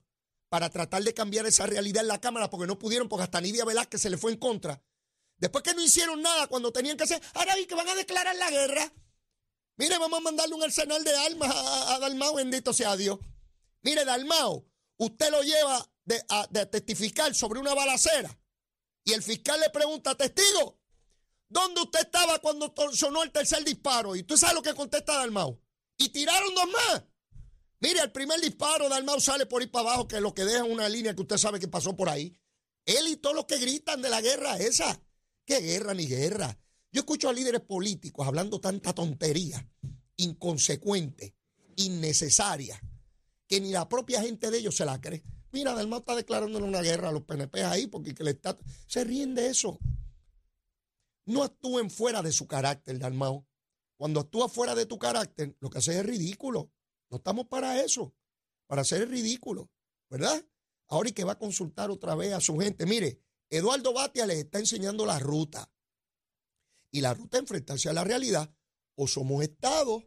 para 0.49 0.71
tratar 0.71 1.03
de 1.03 1.15
cambiar 1.15 1.47
esa 1.47 1.67
realidad 1.67 2.03
en 2.03 2.09
la 2.09 2.21
Cámara 2.21 2.51
porque 2.51 2.67
no 2.67 2.79
pudieron, 2.79 3.09
porque 3.09 3.25
hasta 3.25 3.41
Nidia 3.41 3.65
Velázquez 3.65 4.01
se 4.01 4.11
le 4.11 4.19
fue 4.19 4.33
en 4.33 4.39
contra. 4.39 4.83
Después 5.37 5.65
que 5.65 5.75
no 5.75 5.83
hicieron 5.83 6.23
nada 6.23 6.47
cuando 6.47 6.73
tenían 6.73 6.97
que 6.97 7.05
hacer, 7.05 7.21
ahora 7.35 7.57
vi 7.57 7.67
que 7.67 7.75
van 7.75 7.89
a 7.89 7.95
declarar 7.95 8.37
la 8.37 8.51
guerra. 8.51 8.93
Mire, 9.77 9.99
vamos 9.99 10.19
a 10.19 10.23
mandarle 10.23 10.55
un 10.55 10.63
arsenal 10.63 11.03
de 11.03 11.17
armas 11.17 11.55
a, 11.55 11.95
a 11.95 11.99
Dalmao, 11.99 12.35
bendito 12.35 12.73
sea 12.73 12.97
Dios. 12.97 13.19
Mire, 13.83 14.05
Dalmao, 14.05 14.65
usted 14.97 15.31
lo 15.31 15.43
lleva 15.43 15.85
de, 16.05 16.67
testificar 16.67 17.35
sobre 17.35 17.61
una 17.61 17.75
balacera 17.75 18.39
y 19.05 19.13
el 19.13 19.23
fiscal 19.23 19.61
le 19.61 19.71
pregunta, 19.71 20.15
testigo, 20.15 20.79
¿dónde 21.49 21.83
usted 21.83 22.01
estaba 22.01 22.39
cuando 22.39 22.73
sonó 22.93 23.23
el 23.23 23.33
tercer 23.33 23.65
disparo? 23.65 24.17
Y 24.17 24.23
tú 24.23 24.37
sabes 24.37 24.55
lo 24.55 24.63
que 24.63 24.75
contesta 24.75 25.19
Dalmau. 25.19 25.61
Y 25.99 26.09
tiraron 26.09 26.55
dos 26.55 26.67
más. 26.67 27.05
Mire, 27.81 28.00
el 28.00 28.12
primer 28.12 28.40
disparo 28.40 28.88
Dalmau 28.88 29.21
sale 29.21 29.47
por 29.47 29.61
ahí 29.61 29.69
para 29.69 29.88
abajo, 29.88 30.09
que 30.09 30.16
es 30.16 30.23
lo 30.23 30.35
que 30.35 30.45
deja 30.45 30.64
una 30.64 30.88
línea 30.88 31.14
que 31.14 31.23
usted 31.23 31.37
sabe 31.37 31.61
que 31.61 31.69
pasó 31.69 31.97
por 31.97 32.09
ahí. 32.09 32.38
Él 32.87 33.09
y 33.09 33.16
todos 33.16 33.37
los 33.37 33.47
que 33.47 33.59
gritan 33.59 34.02
de 34.02 34.11
la 34.11 34.21
guerra 34.21 34.57
esa. 34.59 35.00
¿Qué 35.45 35.61
guerra 35.61 35.95
ni 35.95 36.07
guerra? 36.07 36.59
Yo 36.93 37.00
escucho 37.00 37.28
a 37.28 37.33
líderes 37.33 37.61
políticos 37.61 38.26
hablando 38.26 38.61
tanta 38.61 38.95
tontería, 38.95 39.69
inconsecuente, 40.16 41.35
innecesaria, 41.76 42.80
que 43.47 43.60
ni 43.60 43.73
la 43.73 43.89
propia 43.89 44.23
gente 44.23 44.50
de 44.50 44.58
ellos 44.58 44.76
se 44.76 44.84
la 44.84 45.00
cree. 45.00 45.25
Mira, 45.52 45.75
Dalmau 45.75 46.00
está 46.00 46.17
declarándole 46.17 46.67
una 46.67 46.80
guerra 46.80 47.08
a 47.08 47.13
los 47.13 47.23
PNP 47.23 47.65
ahí 47.65 47.87
porque 47.87 48.15
le 48.25 48.30
está, 48.30 48.58
se 48.87 49.04
ríen 49.04 49.34
de 49.34 49.49
eso. 49.49 49.78
No 51.26 51.43
actúen 51.43 51.91
fuera 51.91 52.23
de 52.23 52.32
su 52.32 52.47
carácter, 52.47 52.99
Dalmau. 52.99 53.47
Cuando 53.97 54.21
actúas 54.21 54.52
fuera 54.52 54.75
de 54.75 54.87
tu 54.87 54.99
carácter, 54.99 55.56
lo 55.60 55.71
que 55.71 55.78
haces 55.78 55.97
es 55.97 56.04
ridículo. 56.04 56.73
No 57.15 57.19
estamos 57.19 57.47
para 57.47 57.81
eso, 57.81 58.13
para 58.67 58.83
hacer 58.83 59.09
ridículo, 59.09 59.71
¿verdad? 60.11 60.45
Ahora 60.89 61.11
y 61.11 61.13
que 61.13 61.23
va 61.23 61.35
a 61.35 61.39
consultar 61.39 61.89
otra 61.89 62.17
vez 62.17 62.33
a 62.33 62.41
su 62.41 62.59
gente. 62.59 62.87
Mire, 62.87 63.21
Eduardo 63.49 63.93
Batia 63.93 64.27
les 64.27 64.39
está 64.39 64.59
enseñando 64.59 65.07
la 65.07 65.21
ruta. 65.21 65.73
Y 66.91 67.03
la 67.03 67.15
ruta 67.15 67.39
enfrentarse 67.39 67.89
a 67.89 67.93
la 67.93 68.03
realidad. 68.03 68.53
O 68.97 69.07
somos 69.07 69.45
Estado, 69.45 70.03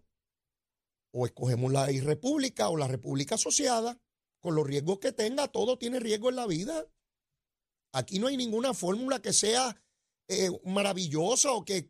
o 1.11 1.25
escogemos 1.25 1.71
la 1.71 1.85
República 1.85 2.67
o 2.67 2.75
la 2.75 2.89
República 2.89 3.35
Asociada 3.35 3.97
con 4.41 4.55
los 4.55 4.67
riesgos 4.67 4.99
que 4.99 5.13
tenga, 5.13 5.47
todo 5.47 5.77
tiene 5.77 6.01
riesgo 6.01 6.27
en 6.27 6.35
la 6.35 6.45
vida. 6.45 6.89
Aquí 7.93 8.19
no 8.19 8.27
hay 8.27 8.35
ninguna 8.35 8.73
fórmula 8.73 9.21
que 9.21 9.31
sea 9.31 9.81
eh, 10.27 10.49
maravillosa 10.65 11.53
o 11.53 11.63
que 11.63 11.87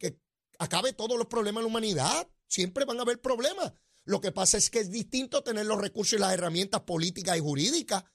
acabe 0.60 0.94
todos 0.94 1.18
los 1.18 1.26
problemas 1.26 1.62
de 1.62 1.64
la 1.64 1.72
humanidad. 1.72 2.30
Siempre 2.46 2.86
van 2.86 3.00
a 3.00 3.02
haber 3.02 3.20
problemas. 3.20 3.74
Lo 4.08 4.22
que 4.22 4.32
pasa 4.32 4.58
es 4.58 4.70
que 4.70 4.80
es 4.80 4.90
distinto 4.90 5.44
tener 5.44 5.66
los 5.66 5.82
recursos 5.82 6.18
y 6.18 6.22
las 6.22 6.34
herramientas 6.34 6.80
políticas 6.82 7.36
y 7.36 7.42
jurídicas 7.42 8.06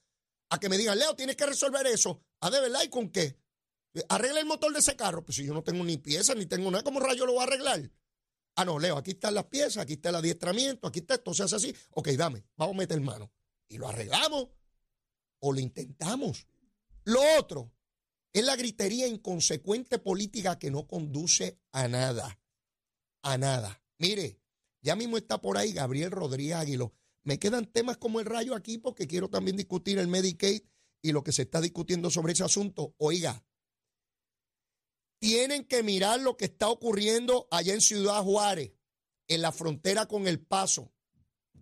a 0.49 0.59
que 0.59 0.67
me 0.67 0.75
digan, 0.75 0.97
Leo, 0.97 1.15
tienes 1.15 1.35
que 1.35 1.45
resolver 1.45 1.85
eso. 1.85 2.19
¿Ah, 2.39 2.49
de 2.49 2.61
verdad? 2.61 2.81
¿Y 2.83 2.89
con 2.89 3.11
qué? 3.11 3.37
Arregla 4.09 4.39
el 4.39 4.47
motor 4.47 4.73
de 4.73 4.79
ese 4.79 4.95
carro. 4.95 5.23
Pues 5.23 5.35
si 5.35 5.45
yo 5.45 5.53
no 5.53 5.61
tengo 5.61 5.83
ni 5.83 5.97
piezas, 5.97 6.35
ni 6.35 6.47
tengo 6.47 6.71
nada, 6.71 6.83
¿cómo 6.83 6.99
rayo 6.99 7.27
lo 7.27 7.33
voy 7.33 7.41
a 7.41 7.43
arreglar? 7.43 7.91
Ah, 8.55 8.65
no, 8.65 8.79
Leo, 8.79 8.97
aquí 8.97 9.11
están 9.11 9.35
las 9.35 9.45
piezas, 9.45 9.77
aquí 9.83 9.93
está 9.93 10.09
el 10.09 10.15
adiestramiento, 10.15 10.87
aquí 10.87 10.99
está 10.99 11.13
esto, 11.13 11.31
se 11.35 11.43
hace 11.43 11.57
así. 11.57 11.75
Ok, 11.91 12.07
dame, 12.09 12.43
vamos 12.57 12.73
a 12.73 12.79
meter 12.79 12.99
mano 12.99 13.31
y 13.67 13.77
lo 13.77 13.87
arreglamos 13.87 14.47
o 15.41 15.53
lo 15.53 15.59
intentamos. 15.59 16.47
Lo 17.03 17.21
otro 17.37 17.71
es 18.31 18.43
la 18.43 18.55
gritería 18.55 19.05
inconsecuente 19.05 19.99
política 19.99 20.57
que 20.57 20.71
no 20.71 20.87
conduce 20.87 21.59
a 21.71 21.87
nada. 21.87 22.39
A 23.21 23.37
nada. 23.37 23.83
Mire, 23.99 24.42
ya 24.83 24.95
mismo 24.95 25.17
está 25.17 25.41
por 25.41 25.57
ahí 25.57 25.73
Gabriel 25.73 26.11
Rodríguez 26.11 26.55
Águilo. 26.55 26.93
Me 27.23 27.39
quedan 27.39 27.65
temas 27.65 27.97
como 27.97 28.19
el 28.19 28.27
rayo 28.27 28.53
aquí 28.53 28.77
porque 28.77 29.07
quiero 29.07 29.29
también 29.29 29.57
discutir 29.57 29.97
el 29.97 30.07
Medicaid 30.07 30.61
y 31.01 31.11
lo 31.11 31.23
que 31.23 31.31
se 31.31 31.41
está 31.41 31.59
discutiendo 31.59 32.11
sobre 32.11 32.33
ese 32.33 32.43
asunto. 32.43 32.93
Oiga, 32.97 33.43
tienen 35.19 35.65
que 35.65 35.81
mirar 35.81 36.19
lo 36.19 36.37
que 36.37 36.45
está 36.45 36.69
ocurriendo 36.69 37.47
allá 37.49 37.73
en 37.73 37.81
Ciudad 37.81 38.21
Juárez, 38.21 38.73
en 39.27 39.41
la 39.41 39.51
frontera 39.51 40.05
con 40.05 40.27
El 40.27 40.39
Paso, 40.39 40.93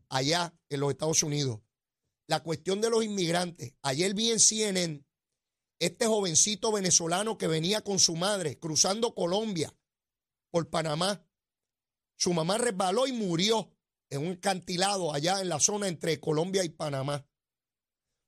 allá 0.09 0.53
en 0.67 0.79
los 0.81 0.91
Estados 0.91 1.23
Unidos 1.23 1.61
la 2.31 2.41
cuestión 2.41 2.79
de 2.79 2.89
los 2.89 3.03
inmigrantes. 3.03 3.73
Ayer 3.81 4.13
vi 4.13 4.31
en 4.31 4.39
CNN 4.39 5.05
este 5.79 6.05
jovencito 6.05 6.71
venezolano 6.71 7.37
que 7.37 7.47
venía 7.47 7.81
con 7.81 7.99
su 7.99 8.15
madre 8.15 8.57
cruzando 8.57 9.13
Colombia 9.13 9.75
por 10.49 10.69
Panamá. 10.69 11.27
Su 12.21 12.33
mamá 12.33 12.59
resbaló 12.59 13.07
y 13.07 13.13
murió 13.13 13.71
en 14.07 14.27
un 14.27 14.35
cantilado 14.35 15.11
allá 15.11 15.41
en 15.41 15.49
la 15.49 15.59
zona 15.59 15.87
entre 15.87 16.19
Colombia 16.19 16.63
y 16.63 16.69
Panamá. 16.69 17.25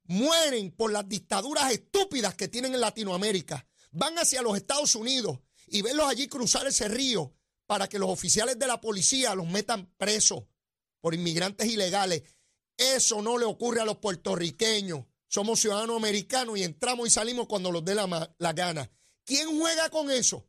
Mueren 0.05 0.71
por 0.71 0.91
las 0.91 1.07
dictaduras 1.07 1.71
estúpidas 1.71 2.33
que 2.33 2.47
tienen 2.47 2.73
en 2.73 2.81
Latinoamérica. 2.81 3.67
Van 3.91 4.17
hacia 4.17 4.41
los 4.41 4.57
Estados 4.57 4.95
Unidos 4.95 5.41
y 5.67 5.83
verlos 5.83 6.07
allí 6.07 6.27
cruzar 6.27 6.65
ese 6.65 6.87
río 6.87 7.35
para 7.67 7.87
que 7.87 7.99
los 7.99 8.09
oficiales 8.09 8.57
de 8.57 8.65
la 8.65 8.81
policía 8.81 9.35
los 9.35 9.45
metan 9.45 9.93
presos 9.95 10.45
por 10.99 11.13
inmigrantes 11.13 11.67
ilegales. 11.67 12.23
Eso 12.75 13.21
no 13.21 13.37
le 13.37 13.45
ocurre 13.45 13.81
a 13.81 13.85
los 13.85 13.97
puertorriqueños. 13.97 15.05
Somos 15.27 15.59
ciudadanos 15.59 15.97
americanos 15.97 16.57
y 16.57 16.63
entramos 16.63 17.07
y 17.07 17.11
salimos 17.11 17.45
cuando 17.45 17.71
nos 17.71 17.85
dé 17.85 17.93
la, 17.93 18.33
la 18.39 18.53
gana. 18.53 18.89
¿Quién 19.23 19.55
juega 19.59 19.91
con 19.91 20.09
eso? 20.09 20.47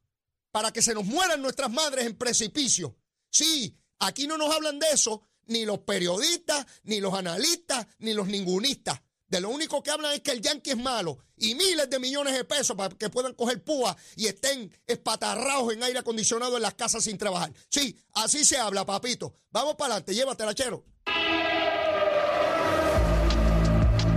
Para 0.51 0.73
que 0.73 0.81
se 0.81 0.95
nos 0.95 1.05
mueran 1.05 1.43
nuestras 1.43 1.71
madres 1.71 2.07
en 2.07 2.17
precipicio. 2.17 2.97
Sí, 3.35 3.77
aquí 3.99 4.29
no 4.29 4.39
nos 4.39 4.55
hablan 4.55 4.79
de 4.79 4.87
eso 4.93 5.23
ni 5.47 5.65
los 5.65 5.81
periodistas, 5.81 6.65
ni 6.85 7.01
los 7.01 7.13
analistas, 7.15 7.85
ni 7.99 8.15
los 8.15 8.29
ningunistas. 8.29 9.03
De 9.27 9.41
lo 9.41 9.49
único 9.49 9.83
que 9.83 9.91
hablan 9.91 10.15
es 10.15 10.21
que 10.21 10.31
el 10.31 10.41
yankee 10.41 10.71
es 10.71 10.77
malo 10.77 11.19
y 11.37 11.57
miles 11.57 11.91
de 11.91 11.99
millones 11.99 12.35
de 12.35 12.45
pesos 12.45 12.77
para 12.77 12.95
que 12.95 13.11
puedan 13.11 13.35
coger 13.35 13.65
púa 13.65 13.97
y 14.15 14.29
estén 14.29 14.73
espatarrados 14.87 15.73
en 15.73 15.83
aire 15.83 15.99
acondicionado 15.99 16.55
en 16.55 16.63
las 16.63 16.75
casas 16.75 17.03
sin 17.03 17.19
trabajar. 17.19 17.53
Sí, 17.69 17.99
así 18.13 18.45
se 18.45 18.57
habla, 18.57 18.87
papito. 18.87 19.35
Vamos 19.51 19.75
para 19.75 19.95
adelante, 19.95 20.15
llévatela, 20.15 20.55
chero. 20.55 20.85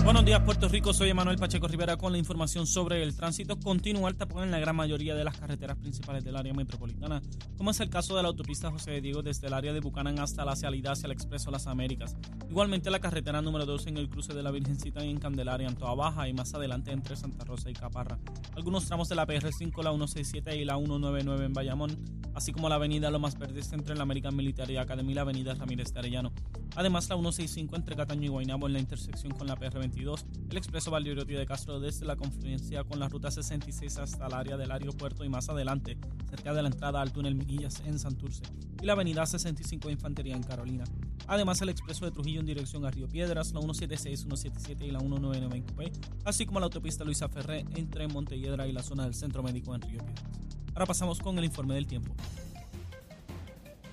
Buenos 0.08 0.24
días, 0.24 0.39
Puerto 0.39 0.70
Rico. 0.70 0.93
Soy 0.93 1.10
Emanuel 1.10 1.38
Pacheco 1.38 1.67
Rivera 1.67 1.98
con 1.98 2.13
la 2.13 2.17
información 2.17 2.65
sobre 2.65 3.04
el 3.04 3.13
tránsito. 3.13 3.60
Continúa 3.60 4.10
el 4.10 4.15
tapón 4.15 4.43
en 4.43 4.52
la 4.52 4.58
gran 4.58 4.74
mayoría 4.74 5.15
de 5.15 5.26
las 5.26 5.38
carreteras 5.38 5.76
principales 5.76 6.24
del 6.24 6.38
área 6.38 6.54
metropolitana, 6.54 7.22
como 7.58 7.72
es 7.72 7.80
el 7.82 7.89
caso 7.89 8.15
de 8.15 8.22
la 8.22 8.30
autopista 8.30 8.72
José 8.72 8.91
de 8.91 9.02
Diego 9.02 9.22
desde 9.22 9.48
el 9.48 9.54
área 9.54 9.74
de 9.74 9.82
Bucanan 9.82 10.17
hasta 10.20 10.46
la 10.46 10.56
salida 10.56 10.93
hacia 10.93 11.08
el 11.08 11.12
Expreso 11.12 11.52
Las 11.52 11.67
Américas. 11.67 12.15
Igualmente 12.50 12.89
la 12.89 13.02
carretera 13.02 13.41
número 13.41 13.65
2 13.65 13.88
en 13.88 13.98
el 13.98 14.08
cruce 14.08 14.34
de 14.34 14.41
la 14.41 14.52
Virgencita 14.52 15.04
en 15.04 15.20
Candelaria, 15.20 15.67
en 15.67 15.76
Toa 15.76 15.93
Baja 15.93 16.30
y 16.30 16.34
más 16.34 16.54
adelante 16.54 16.91
entre 16.91 17.17
Santa 17.17 17.43
Rosa 17.43 17.70
y 17.70 17.74
Caparra. 17.74 18.17
Algunos 18.56 18.86
tramos 18.86 19.10
de 19.10 19.15
la 19.15 19.28
PR5, 19.28 19.84
la 19.84 19.89
167 19.89 20.56
y 20.56 20.63
la 20.63 20.78
199 20.78 21.48
en 21.48 21.52
Bayamón, 21.52 21.98
así 22.34 22.54
como 22.54 22.70
la 22.70 22.76
avenida 22.76 23.12
Lomas 23.12 23.38
Verdes 23.38 23.74
entre 23.74 23.93
la 23.93 24.04
American 24.04 24.34
Military 24.38 24.78
Academy 24.78 25.12
y 25.12 25.15
la 25.15 25.22
avenida 25.24 25.54
Ramírez 25.54 25.91
de 25.91 26.00
Arellano. 26.00 26.32
Además, 26.78 27.10
la 27.10 27.15
165 27.15 27.76
entre 27.76 27.96
Cataño 27.96 28.26
y 28.26 28.28
Guaynabo 28.28 28.67
en 28.67 28.74
la 28.74 28.80
intersección 28.80 29.34
con 29.34 29.48
la 29.48 29.56
PR22, 29.98 30.26
el 30.50 30.58
expreso 30.58 30.92
Valdoriotti 30.92 31.34
de 31.34 31.46
Castro 31.46 31.80
desde 31.80 32.06
la 32.06 32.16
confluencia 32.16 32.84
con 32.84 33.00
la 33.00 33.10
ruta 33.10 33.32
66 33.32 33.98
hasta 33.98 34.28
el 34.28 34.34
área 34.34 34.58
del 34.58 34.72
aeropuerto 34.72 35.24
y 35.24 35.30
más 35.30 35.50
adelante, 35.50 35.98
cerca 36.30 36.54
de 36.54 36.62
la 36.62 36.70
entrada 36.70 37.02
al 37.02 37.12
túnel 37.12 37.36
Miguillas 37.36 37.82
en 37.86 38.00
Santurce, 38.00 38.44
y 38.82 38.86
la 38.86 38.94
avenida 38.94 39.26
65 39.26 39.88
de 39.88 39.94
Infantería 39.94 40.36
en 40.36 40.44
Carolina. 40.44 40.84
Además, 41.28 41.62
el 41.62 41.70
expreso 41.70 42.06
de 42.06 42.12
Trujillo 42.12 42.40
en 42.40 42.46
dirección 42.46 42.86
a 42.86 42.92
Río 42.92 43.08
Piedras, 43.08 43.54
la 43.54 43.60
176, 43.60 44.20
177 44.22 44.86
y 44.86 44.92
la 44.92 45.00
199 45.00 45.64
en 45.78 45.92
así 46.26 46.46
como 46.46 46.60
la 46.60 46.66
autopista 46.66 47.04
Luisa 47.04 47.28
Ferré 47.28 47.66
entre 47.76 48.08
Montelledra 48.08 48.68
y 48.68 48.72
la 48.72 48.84
zona 48.84 49.04
del 49.04 49.14
Centro 49.14 49.44
Médico 49.44 49.76
en 49.76 49.82
Río 49.82 50.00
Piedras. 50.00 50.24
Ahora 50.74 50.86
pasamos 50.86 51.20
con 51.20 51.38
el 51.38 51.46
informe 51.46 51.74
del 51.74 51.88
tiempo. 51.88 52.14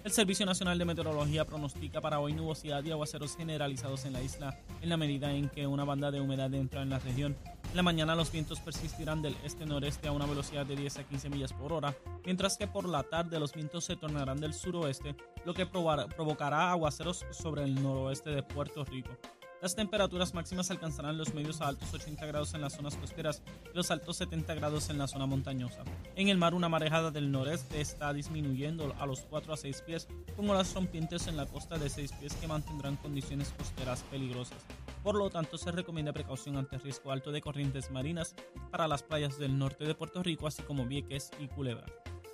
El 0.04 0.12
Servicio 0.12 0.44
Nacional 0.44 0.76
de 0.76 0.84
Meteorología 0.84 1.46
pronostica 1.46 2.02
para 2.02 2.20
hoy 2.20 2.34
nubosidad 2.34 2.84
y 2.84 2.90
aguaceros 2.90 3.38
generalizados 3.38 4.04
en 4.04 4.12
la 4.12 4.20
isla 4.20 4.58
en 4.82 4.90
la 4.90 4.98
medida 4.98 5.32
en 5.32 5.48
que 5.48 5.66
una 5.66 5.84
banda 5.84 6.10
de 6.10 6.20
humedad 6.20 6.52
entra 6.52 6.82
en 6.82 6.90
la 6.90 6.98
región. 6.98 7.34
En 7.70 7.74
la 7.76 7.82
mañana 7.82 8.14
los 8.14 8.30
vientos 8.30 8.60
persistirán 8.60 9.22
del 9.22 9.34
este-noreste 9.44 10.06
a 10.06 10.12
una 10.12 10.26
velocidad 10.26 10.66
de 10.66 10.76
10 10.76 10.98
a 10.98 11.04
15 11.04 11.30
millas 11.30 11.54
por 11.54 11.72
hora, 11.72 11.96
mientras 12.26 12.58
que 12.58 12.66
por 12.66 12.86
la 12.86 13.02
tarde 13.04 13.40
los 13.40 13.54
vientos 13.54 13.86
se 13.86 13.96
tornarán 13.96 14.42
del 14.42 14.52
suroeste, 14.52 15.16
lo 15.46 15.54
que 15.54 15.64
provocará 15.64 16.70
aguaceros 16.70 17.24
sobre 17.30 17.64
el 17.64 17.82
noroeste 17.82 18.28
de 18.28 18.42
Puerto 18.42 18.84
Rico. 18.84 19.16
Las 19.64 19.76
temperaturas 19.76 20.34
máximas 20.34 20.70
alcanzarán 20.70 21.16
los 21.16 21.32
medios 21.32 21.62
a 21.62 21.68
altos 21.68 21.94
80 21.94 22.26
grados 22.26 22.52
en 22.52 22.60
las 22.60 22.74
zonas 22.74 22.96
costeras 22.96 23.42
y 23.72 23.74
los 23.74 23.90
altos 23.90 24.18
70 24.18 24.52
grados 24.56 24.90
en 24.90 24.98
la 24.98 25.08
zona 25.08 25.24
montañosa. 25.24 25.84
En 26.16 26.28
el 26.28 26.36
mar, 26.36 26.52
una 26.52 26.68
marejada 26.68 27.10
del 27.10 27.32
noreste 27.32 27.80
está 27.80 28.12
disminuyendo 28.12 28.94
a 28.98 29.06
los 29.06 29.22
4 29.22 29.54
a 29.54 29.56
6 29.56 29.82
pies, 29.86 30.06
con 30.36 30.50
olas 30.50 30.74
rompientes 30.74 31.28
en 31.28 31.38
la 31.38 31.46
costa 31.46 31.78
de 31.78 31.88
6 31.88 32.12
pies 32.12 32.34
que 32.34 32.46
mantendrán 32.46 32.96
condiciones 32.96 33.54
costeras 33.56 34.02
peligrosas. 34.10 34.58
Por 35.02 35.14
lo 35.14 35.30
tanto, 35.30 35.56
se 35.56 35.72
recomienda 35.72 36.12
precaución 36.12 36.58
ante 36.58 36.76
riesgo 36.76 37.10
alto 37.10 37.32
de 37.32 37.40
corrientes 37.40 37.90
marinas 37.90 38.34
para 38.70 38.86
las 38.86 39.02
playas 39.02 39.38
del 39.38 39.58
norte 39.58 39.84
de 39.84 39.94
Puerto 39.94 40.22
Rico, 40.22 40.46
así 40.46 40.62
como 40.62 40.84
Vieques 40.84 41.30
y 41.40 41.48
Culebra. 41.48 41.86